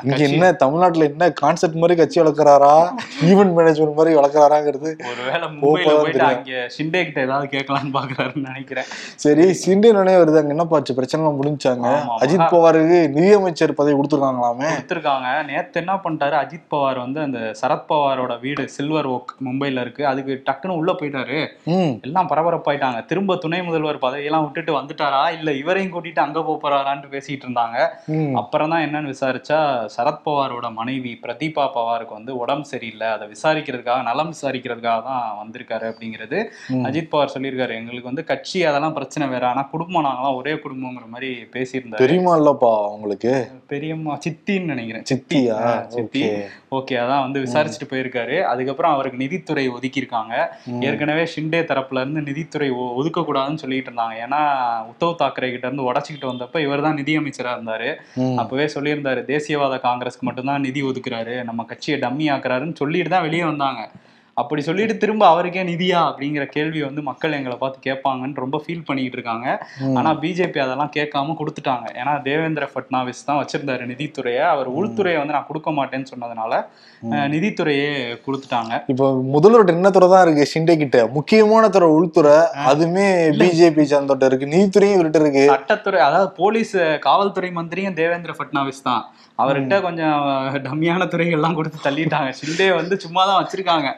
இங்க 0.06 0.20
என்ன 0.28 0.50
தமிழ்நாட்டுல 0.62 1.06
என்ன 1.10 1.30
கான்செப்ட் 1.40 1.80
மாதிரி 1.82 1.96
கட்சி 2.00 2.18
வளர்க்குறாரா? 2.20 2.74
ஈவென்ட் 3.30 3.54
மேனேஜ்மெண்ட் 3.58 3.96
மாதிரி 3.98 4.16
வளர்க்குறாராங்கிறது 4.18 4.90
ஒருவேளை 5.10 5.48
போயிட்டு. 5.62 6.22
அங்க 6.28 6.60
ஷிண்டே 6.76 7.00
கிட்ட 7.08 7.26
ஏதாவது 7.26 7.48
கேட்கலான்னு 7.54 7.92
பாக்குறாருன்னு 7.96 8.44
நினைக்கிறேன். 8.50 8.88
சரி 9.24 9.46
சிண்டே 9.64 9.90
நினைவு 9.98 10.22
வருது 10.22 10.40
அங்க 10.42 10.54
என்னப்பா 10.56 10.78
ஆச்சு? 10.78 10.96
பிரச்சனை 10.98 11.20
எல்லாம் 11.22 11.38
முடிஞ்சாங்க 11.40 11.90
அஜித் 12.22 12.46
பவாருக்கு 12.54 13.00
நிதியமைச்சர் 13.16 13.76
பதவி 13.80 13.96
கொடுத்துருக்காங்களாமே? 13.98 14.70
கொடுத்துருக்காங்க. 14.72 15.28
நேத்து 15.50 15.80
என்ன 15.82 15.96
பண்ணிட்டாரு? 16.04 16.36
அஜித் 16.42 16.66
பவார் 16.74 17.02
வந்து 17.04 17.20
அந்த 17.26 17.40
சரத் 17.60 17.86
பவாரோட 17.90 18.32
வீடு 18.46 18.64
சில்வர் 18.76 19.10
ஓக் 19.16 19.34
மும்பைல 19.48 19.84
இருக்கு. 19.84 20.02
அதுக்கு 20.12 20.34
டக்குன்னு 20.48 20.78
உள்ள 20.80 20.92
போயிட்டாரு. 21.00 21.38
எல்லாம் 22.08 22.30
பரபரப்பாயிட்டாங்க. 22.32 23.00
திரும்ப 23.12 23.36
துணை 23.44 23.62
முதல்வர் 23.68 24.02
பதவியெல்லாம் 24.06 24.46
விட்டுட்டு 24.46 24.74
வந்துட்டாரா? 24.80 25.22
இல்ல 25.38 25.50
இவரையும் 25.62 25.94
கூட்டிட்டு 25.94 26.24
அங்க 26.26 26.36
போப் 26.44 26.66
போறாரான்னு 26.66 27.06
பேசிட்டு 27.10 27.42
இருந்தாங்க 27.48 27.88
அப்புறம் 28.32 28.70
தான் 28.70 28.82
என்னன்னு 28.82 29.08
விசாரிச்சா 29.08 29.88
சரத் 29.96 30.20
பவாரோட 30.24 30.72
மனைவி 30.72 31.18
பிரதீபா 31.22 31.68
பவாருக்கு 31.74 32.12
வந்து 32.12 32.36
உடம்பு 32.36 32.64
சரியில்லை 32.64 33.06
அதை 33.08 33.28
விசாரிக்கிறதுக்காக 33.28 34.02
நலம் 34.02 34.32
விசாரிக்கிறதுக்காக 34.42 34.76
தான் 34.80 35.34
வந்திருக்காரு 35.44 35.94
அப்படிங்கிறது. 35.94 36.44
அஜித் 36.72 37.08
பவார் 37.12 37.28
சொல்லியிருக்காரு. 37.34 37.74
எங்களுக்கு 37.74 38.02
வந்து 38.02 38.24
கட்சி 38.24 38.64
அதெல்லாம் 38.64 38.92
பிரச்சனை 38.92 39.28
வேற. 39.28 39.48
ஆனா 39.48 39.62
குடும்பம் 39.62 40.04
நாங்களாம் 40.04 40.36
ஒரே 40.36 40.52
குடும்பங்கிற 40.52 41.08
மாதிரி 41.08 41.48
பேசியிருந்தாரு. 41.52 41.94
தெரியுமா 41.94 42.38
இல்லப்பா 42.38 42.88
உங்களுக்கு? 42.88 43.50
பெரியம்மா 43.66 44.18
சித்தின்னு 44.28 44.64
நினைக்கிறேன். 44.64 45.02
சித்தியா? 45.02 45.86
சித்தி. 45.86 46.22
ஓகே. 46.70 46.98
அதான் 46.98 47.20
வந்து 47.20 47.40
விசாரிச்சுட்டு 47.40 47.88
போயிருக்காரு. 47.88 48.42
அதுக்கப்புறம் 48.42 48.92
அவருக்கு 48.92 49.18
நிதித்துறை 49.18 49.70
ஒதுக்கியிருக்காங்க. 49.70 50.46
ஏற்கனவே 50.80 51.22
ஷிண்டே 51.22 51.64
தரப்புல 51.64 52.00
இருந்து 52.00 52.20
நிதித்துறை 52.20 52.70
ஒ- 52.70 53.02
ஒதுக்கக்கூடாதுன்னு 53.02 53.54
சொல்லிட்டு 53.54 53.90
இருந்தாங்க 53.90 54.14
ஏன்னா 54.28 54.42
உத்தவ் 54.92 55.14
தாக்கரே 55.18 55.50
கிட்ட 55.50 55.66
இருந்து 55.66 55.92
உடச்சிக்கிட்டு 55.92 56.27
வந்தப்ப 56.28 56.60
இவர் 56.60 56.82
தான் 56.82 56.98
நிதியமைச்சரா 57.00 57.52
இருந்தாரு. 57.56 57.88
அப்பவே 58.42 58.66
சொல்லியிருந்தாரு 58.74 59.22
தேசியவாத 59.26 59.78
காங்கிரஸ்க்கு 59.86 60.28
மட்டும்தான் 60.28 60.60
நிதி 60.60 60.82
ஒதுக்குறாரு 60.82 61.36
நம்ம 61.44 61.64
கட்சியை 61.64 61.98
டம்மி 62.00 62.28
ஆக்குறாருன்னு 62.34 62.80
சொல்லிட்டு 62.82 63.12
தான் 63.14 63.26
வெளியே 63.26 63.44
வந்தாங்க 63.44 63.82
அப்படி 64.42 64.62
சொல்லிட்டு 64.68 64.94
திரும்ப 65.02 65.22
அவருக்கே 65.32 65.62
நிதியா 65.70 66.00
அப்படிங்கிற 66.08 66.44
கேள்வி 66.56 66.80
வந்து 66.88 67.02
மக்கள் 67.10 67.36
எங்களை 67.38 67.56
பார்த்து 67.62 67.86
கேட்பாங்கன்னு 67.88 68.42
ரொம்ப 68.44 68.60
ஃபீல் 68.64 68.86
பண்ணிட்டு 68.88 69.18
இருக்காங்க. 69.18 69.46
ஆனா 69.98 70.12
பிஜேபி 70.24 70.60
அதெல்லாம் 70.66 70.92
கேட்காம 70.98 71.36
கொடுத்துட்டாங்க. 71.40 71.86
ஏன்னா 72.00 72.14
தேவேந்திர 72.28 72.66
ஃபட்னாவிஸ் 72.72 73.26
தான் 73.28 73.40
வச்சிருந்தாரு 73.40 73.90
நிதித்துறையை. 73.92 74.44
அவர் 74.54 74.70
உள்துறையை 74.78 75.18
வந்து 75.22 75.36
நான் 75.36 75.48
கொடுக்க 75.50 75.70
மாட்டேன்னு 75.78 76.10
சொன்னதுனால 76.12 76.62
நிதித்துறையே 77.34 77.90
கொடுத்துட்டாங்க. 78.26 78.72
இப்போ 78.92 79.06
முதல்வர்கிட்ட 79.34 79.78
என்ன 79.78 79.90
துறை 79.96 80.08
தான் 80.14 80.24
இருக்கு 80.26 80.50
ஷிண்டே 80.52 80.74
கிட்ட. 80.82 80.98
முக்கியமான 81.16 81.64
துறை 81.76 81.88
உள்துறை 81.98 82.36
அதுமே 82.70 83.06
பிஜேபி 83.40 83.84
சார்ந்தோட்ட 83.92 84.30
இருக்கு. 84.30 84.52
நீதித்துறையும் 84.54 84.96
இவர்கிட்ட 84.96 85.20
இருக்கு. 85.24 85.44
சட்டத்துறை 85.54 86.00
அதாவது 86.08 86.30
போலீஸ் 86.40 86.74
காவல்துறை 87.06 87.50
மந்திரியும் 87.60 87.98
தேவேந்திர 88.00 88.34
ஃபட்னாவிஸ் 88.38 88.86
தான். 88.88 89.04
அவர்கிட்ட 89.42 89.74
கொஞ்சம் 89.84 90.16
டம்மியான 90.64 91.02
துறைகள்லாம் 91.10 91.56
கொடுத்து 91.58 91.78
தள்ளிட்டாங்க. 91.84 92.30
ஷிண்டே 92.38 92.66
வந்து 92.78 92.94
சும்மா 93.04 93.22
தான் 93.28 93.38
வச்சிருக்காங்க. 93.40 93.88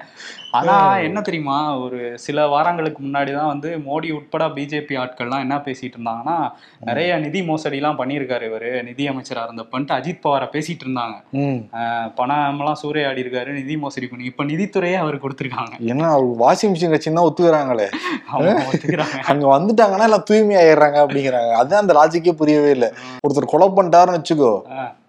ஆனா 0.51 0.97
என்ன 0.97 1.21
தெரியுமா? 1.21 1.79
ஒரு 1.79 2.19
சில 2.19 2.47
வாரங்களுக்கு 2.47 3.05
முன்னாடி 3.05 3.35
தான் 3.37 3.47
வந்து 3.47 3.77
மோடி 3.79 4.13
உட்பட 4.13 4.47
பிஜேபி 4.47 4.95
ஆட்கள்லாம் 4.97 5.39
என்ன 5.39 5.57
பேசிட்டு 5.57 5.93
இருந்தாங்கன்னா 5.99 6.51
நிறைய 6.81 7.17
நிதி 7.17 7.41
மோசடிலாம் 7.41 7.99
பண்ணியிருக்காரு 7.99 8.51
இவரு 8.51 8.83
நிதி 8.83 9.09
அமைச்சரா 9.09 9.41
இருந்தப்பன்ட்டு 9.49 9.97
அஜித் 9.99 10.21
பவாரை 10.25 10.49
பேசிட்டு 10.53 10.81
இருந்தாங்க. 10.87 11.15
ம். 11.31 11.69
அஹ் 11.73 12.13
பணமெல்லாம் 12.17 12.75
சூறையாடி 12.83 13.23
இருக்காரு 13.23 13.47
நிதி 13.47 13.77
மோசடி 13.77 14.07
பண்ணி 14.07 14.25
இப்ப 14.25 14.45
நிதித்துறையே 14.45 14.95
அவர் 14.95 15.23
கொடுத்துருக்காங்க. 15.23 15.73
ஏன்னா 15.79 16.03
அவர் 16.03 16.25
வாஷிங் 16.25 16.69
மிஷின் 16.69 16.95
கட்சின்னு 16.95 17.27
ஒத்துக்கிறாங்களே? 17.27 17.89
அவங்க 18.27 18.67
ஒத்துக்கிறாங்க. 18.73 19.19
அங்க 19.19 19.59
வந்துட்டாங்கன்னா 19.59 20.03
எல்லாம் 20.03 20.23
தூய்மை 20.23 20.57
ஆயிடுறாங்க 20.57 20.99
அப்படிங்கிறாங்க. 21.07 21.53
அதான் 21.53 21.75
அந்த 21.75 21.93
லாஜிக்கே 21.93 22.33
புரியவே 22.33 22.71
இல்லை. 22.71 22.89
ஒருத்தர் 23.29 23.47
கொலை 23.47 23.69
பண்ணிட்டாருன்னு 23.69 24.21
வச்சுக்கோ. 24.21 24.61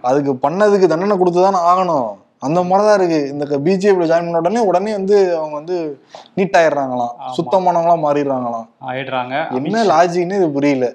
அதுக்கு 0.00 0.32
பண்ணதுக்கு 0.32 0.86
தண்டனை 0.86 1.18
கொடுத்துதானே 1.18 1.60
ஆகணும். 1.72 2.10
அந்த 2.38 2.62
மாதிரிதான் 2.62 2.96
இருக்கு. 2.98 3.28
இந்த 3.28 3.44
பிஜேபியில் 3.58 4.10
ஜாயின் 4.10 4.26
பண்ண 4.26 4.38
உடனே 4.38 4.60
உடனே 4.60 4.92
வந்து 4.92 5.36
அவங்க 5.36 5.54
வந்து 5.54 5.76
நீட் 6.36 6.56
ஆயிடுறாங்களாம். 6.60 7.12
சுத்தமானவங்களா 7.36 7.96
மாறிடுறாங்களாம். 8.06 8.66
ஆயிடுறாங்க. 8.86 9.54
என்ன 9.54 9.84
லாஜிக்னு 9.84 10.38
இது 10.40 10.50
புரியல. 10.50 10.92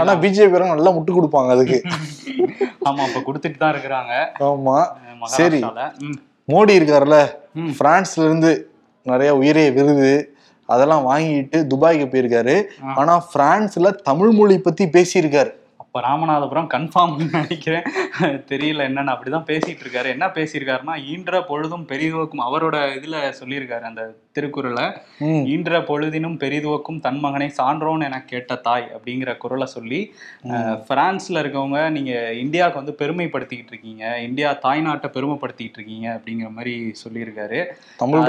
ஆனா 0.00 0.14
பிஜேபி 0.14 0.64
நல்லா 0.74 0.90
முட்டு 0.90 1.12
கொடுப்பாங்க 1.16 1.50
அதுக்கு. 1.50 1.82
ஆமா 2.88 3.04
இப்ப 3.08 3.20
கொடுத்துட்டு 3.26 3.58
தான் 3.58 3.74
இருக்கிறாங்க. 3.74 4.12
ஆமா. 4.38 4.76
சரி. 5.22 5.60
மோடி 6.52 6.72
இருக்காருல்ல. 6.78 7.18
பிரான்ஸ்ல 7.78 8.24
இருந்து 8.24 8.70
நிறைய 9.02 9.36
உயரிய 9.36 9.70
விருது 9.70 10.34
அதெல்லாம் 10.66 11.08
வாங்கிட்டு 11.10 11.58
துபாய்க்கு 11.72 12.06
போயிருக்காரு. 12.12 12.64
ஆனா 12.94 13.24
பிரான்ஸ்ல 13.34 13.90
தமிழ் 14.08 14.30
மொழி 14.30 14.58
பத்தி 14.58 14.84
பேசியிருக்காரு. 14.86 15.50
இப்போ 15.96 16.08
ராமநாதபுரம் 16.08 16.66
கன்ஃபார்ம் 16.66 17.30
நினைக்கிறேன். 17.32 17.82
தெரியல 18.50 18.82
என்னன்னு. 18.86 19.12
அப்படிதான் 19.12 19.46
பேசிட்டு 19.50 19.84
இருக்காரு. 19.84 20.06
என்ன 20.06 20.26
பேசியிருக்காருன்னா 20.26 21.04
ஈன்ற 21.04 21.42
பொழுதும் 21.44 21.86
பெரிதுவக்கும் 21.86 22.42
அவரோட 22.48 22.76
இதுல 22.98 23.32
சொல்லியிருக்காரு 23.40 23.80
அந்த 23.80 24.02
திருக்குறளை. 24.36 24.86
ஈன்ற 25.52 25.78
பொழுதினும் 25.88 26.38
பெரிதுவக்கும் 26.42 27.02
தன் 27.06 27.20
மகனை 27.24 27.48
சான்றோன் 27.58 28.04
என 28.06 28.20
கேட்ட 28.30 28.54
தாய் 28.66 28.86
அப்படிங்கிற 28.96 29.30
குரலை 29.42 29.66
சொல்லி 29.74 30.00
பிரான்ஸ்ல 30.88 31.42
இருக்கவங்க 31.42 31.80
நீங்க 31.96 32.12
இந்தியாவுக்கு 32.42 32.80
வந்து 32.82 32.96
பெருமைப்படுத்திக்கிட்டு 33.00 33.72
இருக்கீங்க 33.74 34.04
இந்தியா 34.26 34.50
தாய்நாட்டை 34.64 35.10
பெருமைப்படுத்திக்கிட்டு 35.16 35.78
இருக்கீங்க 35.80 36.06
அப்படிங்கிற 36.16 36.50
மாதிரி 36.56 36.74
சொல்லியிருக்காரு. 37.02 37.60
தமிழ் 38.02 38.22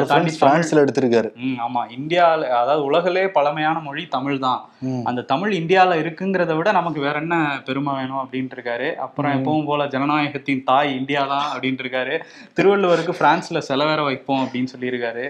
பிரான்ஸ்ல 0.44 0.84
எடுத்திருக்காரு. 0.84 1.30
ஆமா. 1.66 1.84
இந்தியால 1.98 2.50
அதாவது 2.62 2.84
உலகிலே 2.90 3.26
பழமையான 3.38 3.78
மொழி 3.88 4.06
தமிழ் 4.16 4.44
தான். 4.48 4.62
அந்த 5.10 5.22
தமிழ் 5.32 5.54
இந்தியால 5.60 5.94
இருக்குங்கிறத 6.02 6.56
விட 6.58 6.70
நமக்கு 6.78 7.00
வேற 7.06 7.16
என்ன 7.24 7.36
பெருமை 7.68 7.94
வேணும் 8.00 8.22
அப்படின்ட்டு 8.22 8.56
இருக்காரு 8.58 8.90
அப்புறம் 9.06 9.32
எப்பவும் 9.38 9.68
போல 9.70 9.88
ஜனநாயகத்தின் 9.94 10.64
தாய் 10.70 10.92
இந்தியா 11.00 11.22
தான் 11.34 11.48
அப்படின்ட்டு 11.54 11.84
இருக்காரு 11.86 12.16
திருவள்ளுவருக்கு 12.58 13.14
பிரான்ஸ்ல 13.22 13.62
சில 13.70 13.86
வேற 13.92 14.02
வைப்போம் 14.10 14.44
அப்படின்னு 14.44 14.72
சொல்லியிருக்காரு. 14.74 15.26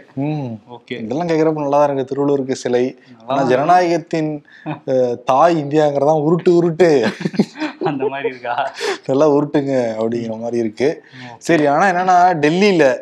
ஓகே. 0.70 1.02
இதெல்லாம் 1.04 1.28
கேக்குறப்ப 1.28 1.54
நல்லா 1.54 1.86
தான் 1.86 1.96
இருக்கு. 1.96 2.16
திருவள்ளூருக்கு 2.16 2.52
சிலை. 2.52 2.98
ஆனா 3.26 3.44
ஜனநாயகத்தின் 3.44 4.44
தாய் 5.26 5.56
இந்தியாங்கிறதான் 5.64 6.24
உருட்டு 6.26 6.52
உருட்டு. 6.60 7.12
அந்த 7.84 8.06
மாதிரி 8.06 8.28
இருக்கா? 8.28 8.72
நல்லா 9.06 9.30
உருட்டுங்க 9.30 9.96
அப்படிங்கிற 10.00 10.40
மாதிரி 10.40 10.58
இருக்கு. 10.58 11.04
சரி 11.38 11.66
ஆனா 11.66 11.86
என்னன்னா 11.92 12.40
டெல்லியில. 12.46 12.96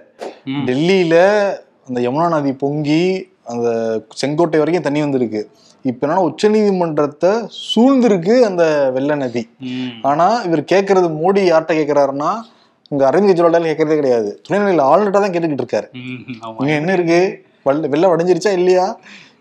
டெல்லியில 0.47 1.15
அந்த 1.87 2.09
யமுனா 2.09 2.29
நதி 2.29 2.53
பொங்கி 2.53 3.29
அந்த 3.43 4.01
செங்கோட்டை 4.09 4.59
வரைக்கும் 4.59 4.83
தண்ணி 4.83 4.99
வந்திருக்கு. 4.99 5.49
இப்ப 5.81 6.07
என்னன்னா 6.07 6.25
உச்சநீதிமன்றத்தை 6.29 7.47
சூழ்ந்திருக்கு 7.75 8.41
அந்த 8.41 8.91
வெள்ள 8.91 9.15
நதி. 9.15 9.49
ஆனா 10.01 10.41
இவர் 10.41 10.61
கேக்குறது 10.61 11.09
மோடி 11.21 11.41
யார்கிட்ட 11.49 11.73
கேக்குறாருன்னா 11.73 12.41
இங்க 12.91 13.11
அரவிந்த் 13.11 13.29
கெஜ்ரிவால் 13.29 13.67
கேட்கறதே 13.69 13.95
கிடையாது. 13.95 14.41
துணைநிலை 14.49 14.81
ஆளுநர்கிட்ட 14.81 15.11
தான் 15.11 15.33
கேட்டுக்கிட்டு 15.33 15.65
இருக்காரு. 15.65 15.87
இங்க 16.59 16.71
என்ன 16.73 16.93
இருக்கு? 16.93 17.44
வெள்ள 17.67 17.87
வெள்ளம் 17.93 18.11
வடிஞ்சிருச்சா 18.13 18.51
இல்லையா? 18.59 18.87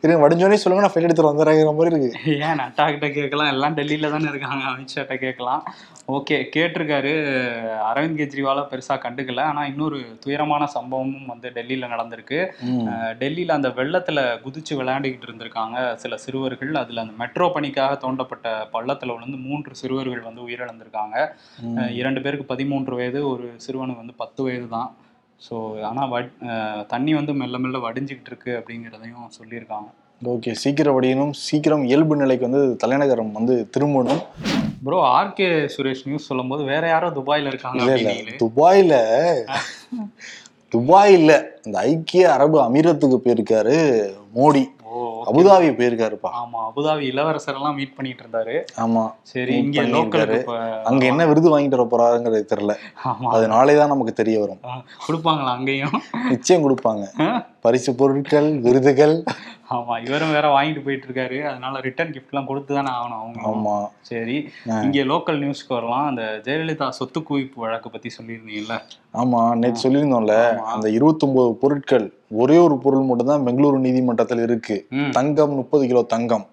இருங்க 0.03 0.21
வடிஞ்சோடனே 0.23 0.59
சொல்லுங்க 0.61 0.83
நான் 0.85 0.93
ஃபைல் 0.93 1.07
எடுத்துட்டு 1.07 1.31
வந்துடுறேங்கிற 1.31 1.71
மாதிரி 1.77 1.91
இருக்கு. 1.93 2.33
ஏன் 2.47 2.59
நட்டா 2.61 2.85
கிட்ட 2.93 3.07
கேட்கலாம். 3.17 3.51
எல்லாம் 3.53 3.77
டெல்லியில 3.77 4.11
தானே 4.15 4.29
இருக்காங்க 4.33 4.65
அமித்ஷாட்ட 4.71 5.15
கேட்கலாம். 5.23 5.63
ஓகே 6.15 6.37
கேட்டிருக்காரு 6.55 7.13
அரவிந்த் 7.91 8.19
கெஜ்ரிவாலை 8.21 8.63
பெருசா 8.71 8.95
கண்டுக்கல. 9.05 9.45
ஆனா 9.51 9.63
இன்னொரு 9.71 9.99
துயரமான 10.25 10.67
சம்பவமும் 10.75 11.31
வந்து 11.33 11.51
டெல்லியில 11.57 11.89
நடந்திருக்கு. 11.95 12.41
டெல்லியில 13.23 13.57
அந்த 13.59 13.71
வெள்ளத்துல 13.79 14.27
குதிச்சு 14.45 14.75
விளையாண்டுக்கிட்டு 14.81 15.29
இருந்திருக்காங்க 15.29 15.79
சில 16.03 16.19
சிறுவர்கள். 16.25 16.75
அதுல 16.83 17.05
அந்த 17.05 17.17
மெட்ரோ 17.23 17.49
பணிக்காக 17.57 17.99
தோண்டப்பட்ட 18.05 18.53
பள்ளத்துல 18.75 19.17
விழுந்து 19.17 19.41
மூன்று 19.47 19.81
சிறுவர்கள் 19.83 20.29
வந்து 20.29 20.45
உயிரிழந்திருக்காங்க. 20.49 21.17
இரண்டு 22.01 22.23
பேருக்கு 22.27 22.53
பதிமூன்று 22.53 23.01
வயது 23.01 23.23
ஒரு 23.33 23.49
சிறுவனுக்கு 23.67 24.05
வந்து 24.05 24.21
பத்து 24.25 24.43
வயது 24.49 24.69
தான் 24.77 24.91
ஸோ 25.41 25.57
ஆனால் 25.89 26.11
வட் 26.13 26.31
தண்ணி 26.93 27.13
வந்து 27.19 27.33
மெல்ல 27.41 27.59
மெல்ல 27.65 27.79
வடிஞ்சுக்கிட்டு 27.87 28.31
இருக்கு 28.33 28.53
அப்படிங்கிறதையும் 28.59 29.27
சொல்லியிருக்காங்க. 29.39 29.89
ஓகே 30.23 30.51
சீக்கிரம் 30.63 30.97
வடியணும் 30.97 31.33
சீக்கிரம் 31.47 31.83
இயல்பு 31.89 32.15
நிலைக்கு 32.21 32.47
வந்து 32.49 32.63
தலைநகரம் 32.83 33.33
வந்து 33.39 33.55
திரும்பணும். 33.75 34.23
ப்ரோ 34.87 34.99
ஆர்கே 35.17 35.49
சுரேஷ் 35.75 36.05
நியூஸ் 36.07 36.29
சொல்லும்போது 36.31 36.63
வேற 36.73 36.85
யாரோ 36.95 37.09
துபாயில 37.19 37.51
இருக்காங்க 37.53 37.85
இல்ல 37.99 38.15
துபாயில 38.45 38.95
துபாயில 40.73 41.33
இந்த 41.67 41.77
ஐக்கிய 41.91 42.23
அரபு 42.37 42.57
அமீரத்துக்கு 42.65 43.19
போயிருக்காரு 43.25 43.77
மோடி. 44.37 44.63
அபுதாபி 45.25 45.69
போயிருக்காருப்பா. 45.79 46.31
ஆமா 46.35 46.59
அபுதாபி 46.69 47.05
இளவரசர் 47.07 47.55
எல்லாம் 47.55 47.75
மீட் 47.75 47.95
பண்ணிட்டு 47.97 48.23
இருந்தாரு 48.25 48.55
ஆமா 48.77 49.05
சரி 49.23 49.55
இங்க. 49.57 49.83
லோக்கல் 49.95 50.35
அங்க 50.85 51.05
என்ன 51.07 51.27
விருது 51.27 51.49
வாங்கிட்டு 51.49 51.77
வர 51.77 51.87
போறாருங்கிறது 51.87 52.51
தெரியல. 52.53 52.75
ஆமா. 53.05 53.29
அது 53.31 53.45
நாளே 53.49 53.77
தான் 53.77 53.89
நமக்கு 53.89 54.13
தெரிய 54.13 54.39
வரும். 54.41 54.61
கொடுப்பாங்களா 55.07 55.53
அங்கேயும்? 55.57 55.97
நிச்சயம் 56.31 56.65
கொடுப்பாங்க. 56.65 57.05
பரிசு 57.65 57.91
பொருட்கள் 58.01 58.49
விருதுகள். 58.65 59.15
ஆமா 59.75 59.95
இவரும் 60.07 60.33
வேற 60.37 60.47
வாங்கிட்டு 60.55 60.81
போயிட்டு 60.87 61.07
இருக்காரு 61.09 61.39
அதனால 61.51 61.81
ரிட்டர்ன் 61.87 62.13
கிஃப்ட் 62.15 62.33
எல்லாம் 62.33 62.49
கொடுத்து 62.49 62.73
தானே 62.79 62.91
ஆகணும் 62.97 63.21
அவங்க. 63.21 63.41
ஆமா. 63.51 63.77
சரி 64.09 64.37
இங்க 64.87 65.05
லோக்கல் 65.13 65.39
நியூஸ்க்கு 65.43 65.73
வரலாம். 65.77 66.07
அந்த 66.11 66.25
ஜெயலலிதா 66.47 66.89
சொத்து 66.99 67.21
குவிப்பு 67.29 67.63
வழக்கு 67.65 67.91
பத்தி 67.95 68.11
சொல்லியிருந்தீங்கல்ல? 68.17 68.77
ஆமா 69.23 69.41
நேற்று 69.61 69.85
சொல்லியிருந்தோம்ல 69.85 70.37
அந்த 70.75 70.89
29 70.99 71.47
பொருட்கள் 71.63 72.07
ஒரே 72.43 72.59
ஒரு 72.67 72.77
பொருள் 72.85 73.09
மட்டும்தான் 73.11 73.47
பெங்களூரு 73.47 73.79
நீதிமன்றத்தில் 73.87 74.45
இருக்கு. 74.49 74.77
தங்கம் 75.19 75.57
முப்பது 75.61 75.87
கிலோ 75.93 76.03
தங்கம். 76.15 76.47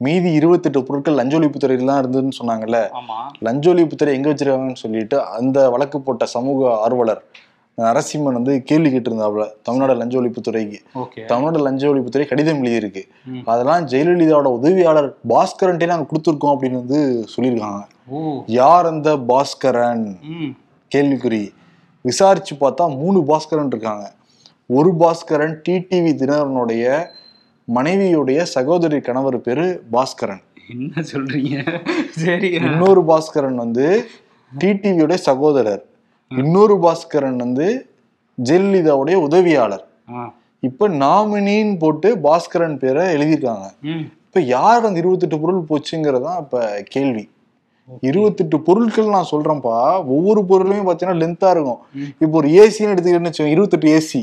மீதி 0.00 0.30
28 0.38 0.80
பொருட்கள் 0.86 1.18
லஞ்ச 1.20 1.34
ஒழிப்புத்துறையில 1.38 1.90
தான் 1.90 2.00
இருந்ததுன்னு 2.02 2.38
சொன்னாங்கல்ல. 2.40 2.78
லஞ்ச 3.46 3.66
ஒழிப்புத்துறை 3.72 4.14
எங்க 4.18 4.28
வச்சிருக்காங்கன்னு 4.30 4.82
சொல்லிட்டு 4.84 5.18
அந்த 5.38 5.58
வழக்கு 5.74 5.98
போட்ட 6.06 6.26
சமூக 6.36 6.70
ஆர்வலர் 6.86 7.22
நரசிம்மன் 7.82 8.38
வந்து 8.38 8.52
கேள்வி 8.62 8.90
கேட்டிருந்தாப்புல 8.94 9.44
தமிழ்நாடு 9.66 9.94
லஞ்ச 10.00 10.14
ஒழிப்புத்துறைக்கு 10.20 10.78
தமிழ்நாடு 11.30 11.60
லஞ்ச 11.66 11.82
ஒழிப்புத்துறை 11.92 12.26
கடிதம் 12.30 12.60
எழுதியிருக்கு. 12.64 13.02
அதெல்லாம் 13.44 13.86
ஜெயலலிதாவோட 13.92 14.50
உதவியாளர் 14.58 15.08
பாஸ்கரன்ட்டே 15.32 15.86
நாங்க 15.92 16.06
கொடுத்துருக்கோம் 16.10 16.52
அப்படின்னு 16.54 16.80
வந்து 16.82 17.00
சொல்லியிருக்காங்க. 17.34 17.82
யார் 18.58 18.86
அந்த 18.86 19.10
பாஸ்கரன்? 19.30 20.04
கேள்விக்குறி. 20.94 21.44
விசாரிச்சு 22.08 22.54
பார்த்தா 22.60 22.84
மூணு 23.00 23.20
பாஸ்கரன் 23.30 23.72
இருக்காங்க. 23.74 24.06
ஒரு 24.76 24.90
பாஸ்கரன் 25.02 25.54
டிடிவி 25.68 26.12
தினகரனுடைய 26.20 26.84
மனைவியுடைய 27.68 28.40
சகோதரி 28.54 29.00
கணவர் 29.00 29.38
பேரு 29.46 29.66
பாஸ்கரன். 29.92 30.42
என்ன 30.74 31.02
சொல்றீங்க? 31.12 31.56
சரி 32.24 32.48
இன்னொரு 32.58 33.02
பாஸ்கரன் 33.10 33.58
வந்து 33.64 33.86
டிடிவியோட 34.52 35.14
சகோதரர். 35.28 35.82
இன்னொரு 36.30 36.74
பாஸ்கரன் 36.84 37.36
வந்து 37.36 37.66
ஜெயலலிதாவுடைய 38.38 39.16
உதவியாளர். 39.26 39.84
இப்ப 40.60 40.88
நாமினின்னு 40.88 41.76
போட்டு 41.78 42.08
பாஸ்கரன் 42.26 42.76
பேரை 42.82 43.02
எழுதியிருக்காங்க. 43.14 43.66
இப்ப 44.26 44.40
யார் 44.40 44.86
அந்த 44.88 44.98
இருபத்தெட்டு 45.02 45.38
பொருள் 45.40 45.68
போச்சுங்கிறதான் 45.70 46.38
இப்ப 46.38 46.82
கேள்வி. 46.94 47.24
இருபத்தெட்டு 48.00 48.56
பொருட்கள் 48.60 49.14
நான் 49.14 49.30
சொல்றேன்ப்பா. 49.30 49.74
ஒவ்வொரு 50.14 50.40
பொருளுமே 50.50 50.82
பாத்தீங்கன்னா 50.86 51.18
லென்த்தா 51.22 51.48
இருக்கும். 51.50 51.80
இப்போ 52.22 52.34
ஒரு 52.40 52.48
ஏசின்னு 52.60 52.92
எடுத்துக்கிட்டேன்னு 52.92 53.30
வச்சுக்கோங்க 53.30 53.56
இருபத்தெட்டு 53.56 53.88
ஏசி 53.96 54.20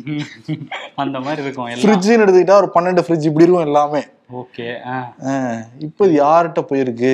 அந்த 1.04 1.20
மாதிரி 1.20 1.44
இருக்கும் 1.46 1.68
எல்லாம். 1.68 1.84
ஃப்ரிட்ஜ்னு 1.84 2.24
எடுத்துக்கிட்டா 2.26 2.58
ஒரு 2.62 2.70
பன்னெண்டு 2.76 3.04
ஃப்ரிட்ஜ் 3.08 3.30
இப்படி 3.32 3.46
இருக்கும் 3.48 3.68
எல்லாமே. 3.70 4.02
ஓகே 4.40 4.66
இப்ப 5.88 6.08
யார்கிட்ட 6.22 6.62
போயிருக்கு? 6.70 7.14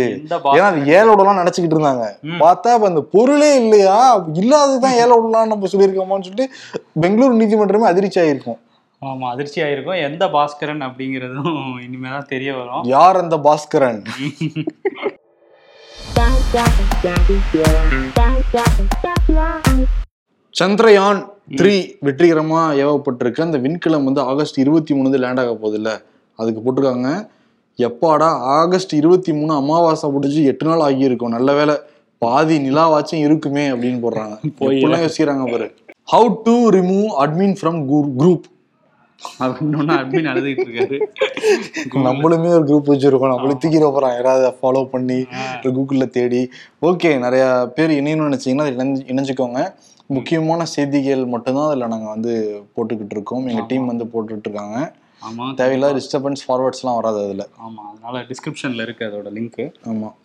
ஏன்னா 0.58 0.68
அது 0.70 0.82
ஏழோடலாம் 0.98 1.40
நினைச்சுக்கிட்டு 1.42 1.76
இருந்தாங்க. 1.78 2.06
பார்த்தா 2.44 2.76
இப்ப 2.78 2.92
அந்த 2.92 3.04
பொருளே 3.16 3.52
இல்லையா? 3.64 3.98
இல்லாததுதான் 4.42 4.98
ஏழோடலாம் 5.04 5.52
நம்ம 5.52 5.70
சொல்லியிருக்கோமான்னு 5.74 6.28
சொல்லிட்டு 6.28 6.48
பெங்களூரு 7.04 7.36
நீதிமன்றமே 7.42 7.92
அதிர்ச்சி 7.92 8.20
ஆயிருக்கும். 8.22 8.60
ஆமா 9.02 9.26
அதிர்ச்சி 9.34 9.60
ஆயிருக்கும். 9.62 10.02
எந்த 10.10 10.24
பாஸ்கரன் 10.36 10.84
அப்படிங்கறதும் 10.88 11.58
இனிமே 11.86 12.10
தான் 12.16 12.30
தெரிய 12.34 12.52
வரும். 12.60 12.86
யார் 12.96 13.22
அந்த 13.24 13.38
பாஸ்கரன்? 13.48 14.02
சந்திரயான் 20.60 21.20
த்ரீ 21.60 21.74
வெற்றிகரமா 22.06 22.62
ஏவப்பட்டிருக்கு. 22.84 23.46
அந்த 23.48 23.58
விண்கலம் 23.66 24.08
வந்து 24.08 24.22
ஆகஸ்ட் 24.32 24.58
இருபத்தி 24.64 24.94
மூணு 24.98 25.18
லேண்ட் 25.24 25.42
ஆக 25.44 25.54
போகுது 25.64 25.82
அதுக்கு 26.38 26.62
போட்டிருக்காங்க. 26.62 27.28
எப்பாடா 27.78 28.30
ஆகஸ்ட் 28.60 28.94
இருபத்தி 28.94 29.34
மூணு 29.34 29.54
அமாவாசை 29.54 30.10
முடிஞ்சு 30.10 30.44
எட்டு 30.44 30.66
நாள் 30.66 30.80
ஆகியிருக்கும். 30.80 31.30
நல்ல 31.30 31.54
வேளை 31.54 31.76
பாதி 32.18 32.58
நிலாவாச்சும் 32.70 33.24
இருக்குமே 33.26 33.70
அப்படின்னு 33.70 34.00
போடுறாங்க. 34.00 34.38
எப்படிலாம் 34.60 35.10
யோசிக்கிறாங்க 35.10 35.52
பாரு. 35.52 35.72
How 36.12 36.36
to 36.44 36.70
remove 36.70 37.12
admin 37.20 37.56
from 37.62 38.04
group 38.22 38.42
admin 39.40 40.28
அழுதுகிட்டு 40.28 40.66
இருக்காரு. 40.66 41.00
நம்மளுமே 41.94 42.48
ஒரு 42.48 42.64
குரூப் 42.64 42.90
வச்சிருக்கோம். 42.90 43.28
நம்மளும் 43.28 43.60
தூக்கிட 43.66 43.86
போறோம். 43.90 44.14
யாராவது 44.14 44.56
ஃபாலோ 44.62 44.86
பண்ணி 44.86 45.26
கூகுள்ல 45.64 46.08
தேடி. 46.08 46.50
ஓகே 46.82 47.20
நிறைய 47.20 47.72
பேர் 47.76 47.92
இணையணும்னு 47.92 48.26
நினைச்சீங்கன்னா 48.26 48.68
இணைஞ்சு 48.74 49.02
இணைஞ்சுக்கோங்க. 49.08 49.74
முக்கியமான 50.06 50.66
செய்திகள் 50.66 51.26
மட்டும்தான் 51.26 51.68
அதில் 51.68 51.88
நாங்கள் 51.88 52.10
வந்து 52.10 52.62
போட்டுக்கிட்டு 52.76 53.12
இருக்கோம். 53.12 53.48
எங்கள் 53.48 53.66
டீம் 53.66 53.86
வந்து 53.86 54.04
போட்டுட்டு 54.04 54.40
இருக்காங்க. 54.40 54.94
ஆமா 55.22 55.54
தேவையில்லாத 55.54 56.00
டிஸ்டர்பன்ஸ் 56.00 56.44
ஃபார்வர்ட்ஸ்லாம் 56.48 56.96
வராது 56.96 57.20
அதில். 57.24 57.46
ஆமா 57.60 57.84
அதனால 57.92 58.26
டிஸ்கிரிப்ஷன்ல 58.32 58.82
இருக்கு 58.82 59.06
அதோட 59.06 59.30
லிங்க் 59.38 59.62
ஆமாம் 59.88 60.16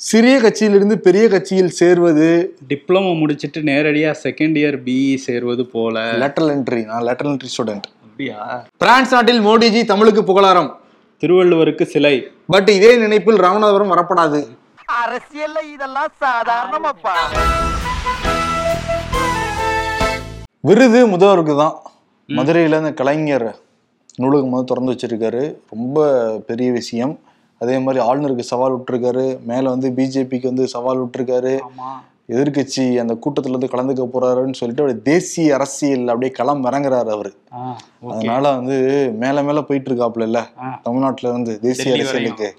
சிறிய 0.00 0.40
கட்சியிலிருந்து 0.40 0.94
பெரிய 0.94 1.28
கட்சியில் 1.28 1.68
சேர்வது 1.70 2.54
டிப்ளமோ 2.68 3.18
முடிச்சிட்டு 3.18 3.60
நேரடியா 3.60 4.14
செகண்ட் 4.22 4.56
இயர் 4.56 4.78
பிஇ 4.86 5.16
சேர்வது 5.16 5.66
போல. 5.66 5.96
லேட்டரல் 6.12 6.52
என்ட்ரி 6.54 6.84
நான் 6.84 7.02
லேட்டரல் 7.02 7.32
என்ட்ரி 7.34 7.50
ஸ்டூடெண்ட் 7.56 7.86
அப்படியா? 8.04 8.38
பிரான்ஸ் 8.78 9.12
நாட்டில் 9.12 9.40
மோடிஜி 9.40 9.84
தமிழுக்கு 9.84 10.24
புகழாரம். 10.24 10.70
திருவள்ளுவருக்கு 11.22 11.86
சிலை. 11.86 12.14
பட் 12.46 12.68
இதே 12.68 12.96
நினைப்பில் 12.96 13.40
ராமநாதபுரம் 13.40 13.92
வரப்படாது. 13.94 14.40
அரசியல்ல 15.02 15.58
இதெல்லாம் 15.72 16.12
சாதாரணமாப்பா. 16.20 17.14
விருது 20.60 21.06
முதல்வருக்கு 21.06 21.56
தான். 21.56 21.76
மதுரையில் 22.28 22.72
இந்த 22.72 22.92
கலைஞர் 22.92 23.56
நூலகம் 24.16 24.50
வந்து 24.50 24.74
திறந்து 24.74 24.92
வச்சிருக்காரு. 24.92 25.54
ரொம்ப 25.70 25.98
பெரிய 26.46 26.72
விஷயம். 26.72 27.18
அதே 27.58 27.78
மாதிரி 27.78 28.04
ஆளுநருக்கு 28.04 28.38
சவால் 28.38 28.76
விட்டுருக்காரு. 28.76 29.42
மேலே 29.44 29.68
வந்து 29.68 29.90
பிஜேபிக்கு 29.90 30.42
வந்து 30.42 30.68
சவால் 30.68 31.00
விட்டுருக்காரு. 31.00 31.58
ஆமா. 31.68 31.88
எதிர்க்கட்சி 32.28 32.96
அந்த 32.96 33.14
கூட்டத்துல 33.14 33.48
இருந்து 33.48 33.66
கலந்துக்க 33.66 34.08
போறாருன்னு 34.08 34.54
சொல்லிட்டு 34.54 34.82
அப்படியே 34.82 35.02
தேசிய 35.02 35.54
அரசியல் 35.54 36.08
அப்படியே 36.08 36.32
களம் 36.32 36.64
இறங்குறாரு 36.64 37.10
அவரு. 37.10 37.32
அதனால 38.10 38.52
வந்து 38.52 38.76
மேல 39.12 39.42
மேல 39.42 39.62
போயிட்டு 39.62 39.94
இருக்காப்புல 39.94 40.22
இல்ல. 40.22 40.48
தமிழ்நாட்டுல 40.82 41.28
இருந்து 41.28 41.60
தேசிய 41.60 41.94
அரசியலுக்கு. 41.94 42.54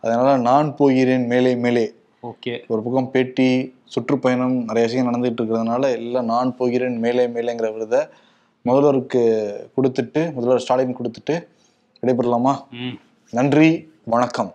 அதனால 0.00 0.36
நான் 0.36 0.76
போகிறேன் 0.76 1.26
மேலே 1.26 1.54
மேலே. 1.54 1.94
ஓகே. 2.22 2.60
ஒரு 2.68 2.82
பக்கம் 2.82 3.10
பேட்டி 3.10 3.74
சுற்றுப்பயணம் 3.84 4.64
நிறைய 4.64 4.88
விஷயம் 4.88 5.06
நடந்துட்டு 5.06 5.40
இருக்கிறதுனால 5.40 5.90
எல்லாம் 5.90 6.24
நான் 6.24 6.56
போகிறேன் 6.56 6.98
மேலே 6.98 7.26
மேலேங்கிற 7.26 7.72
விருதை 7.72 7.98
முதல்வருக்கு 8.64 9.22
கொடுத்துட்டு 9.76 10.32
முதல்வர் 10.32 10.58
ஸ்டாலின் 10.58 10.96
கொடுத்துட்டு 10.96 11.46
விடைபெறலாமா? 12.02 12.64
நன்றி 13.30 13.88
வணக்கம். 14.04 14.54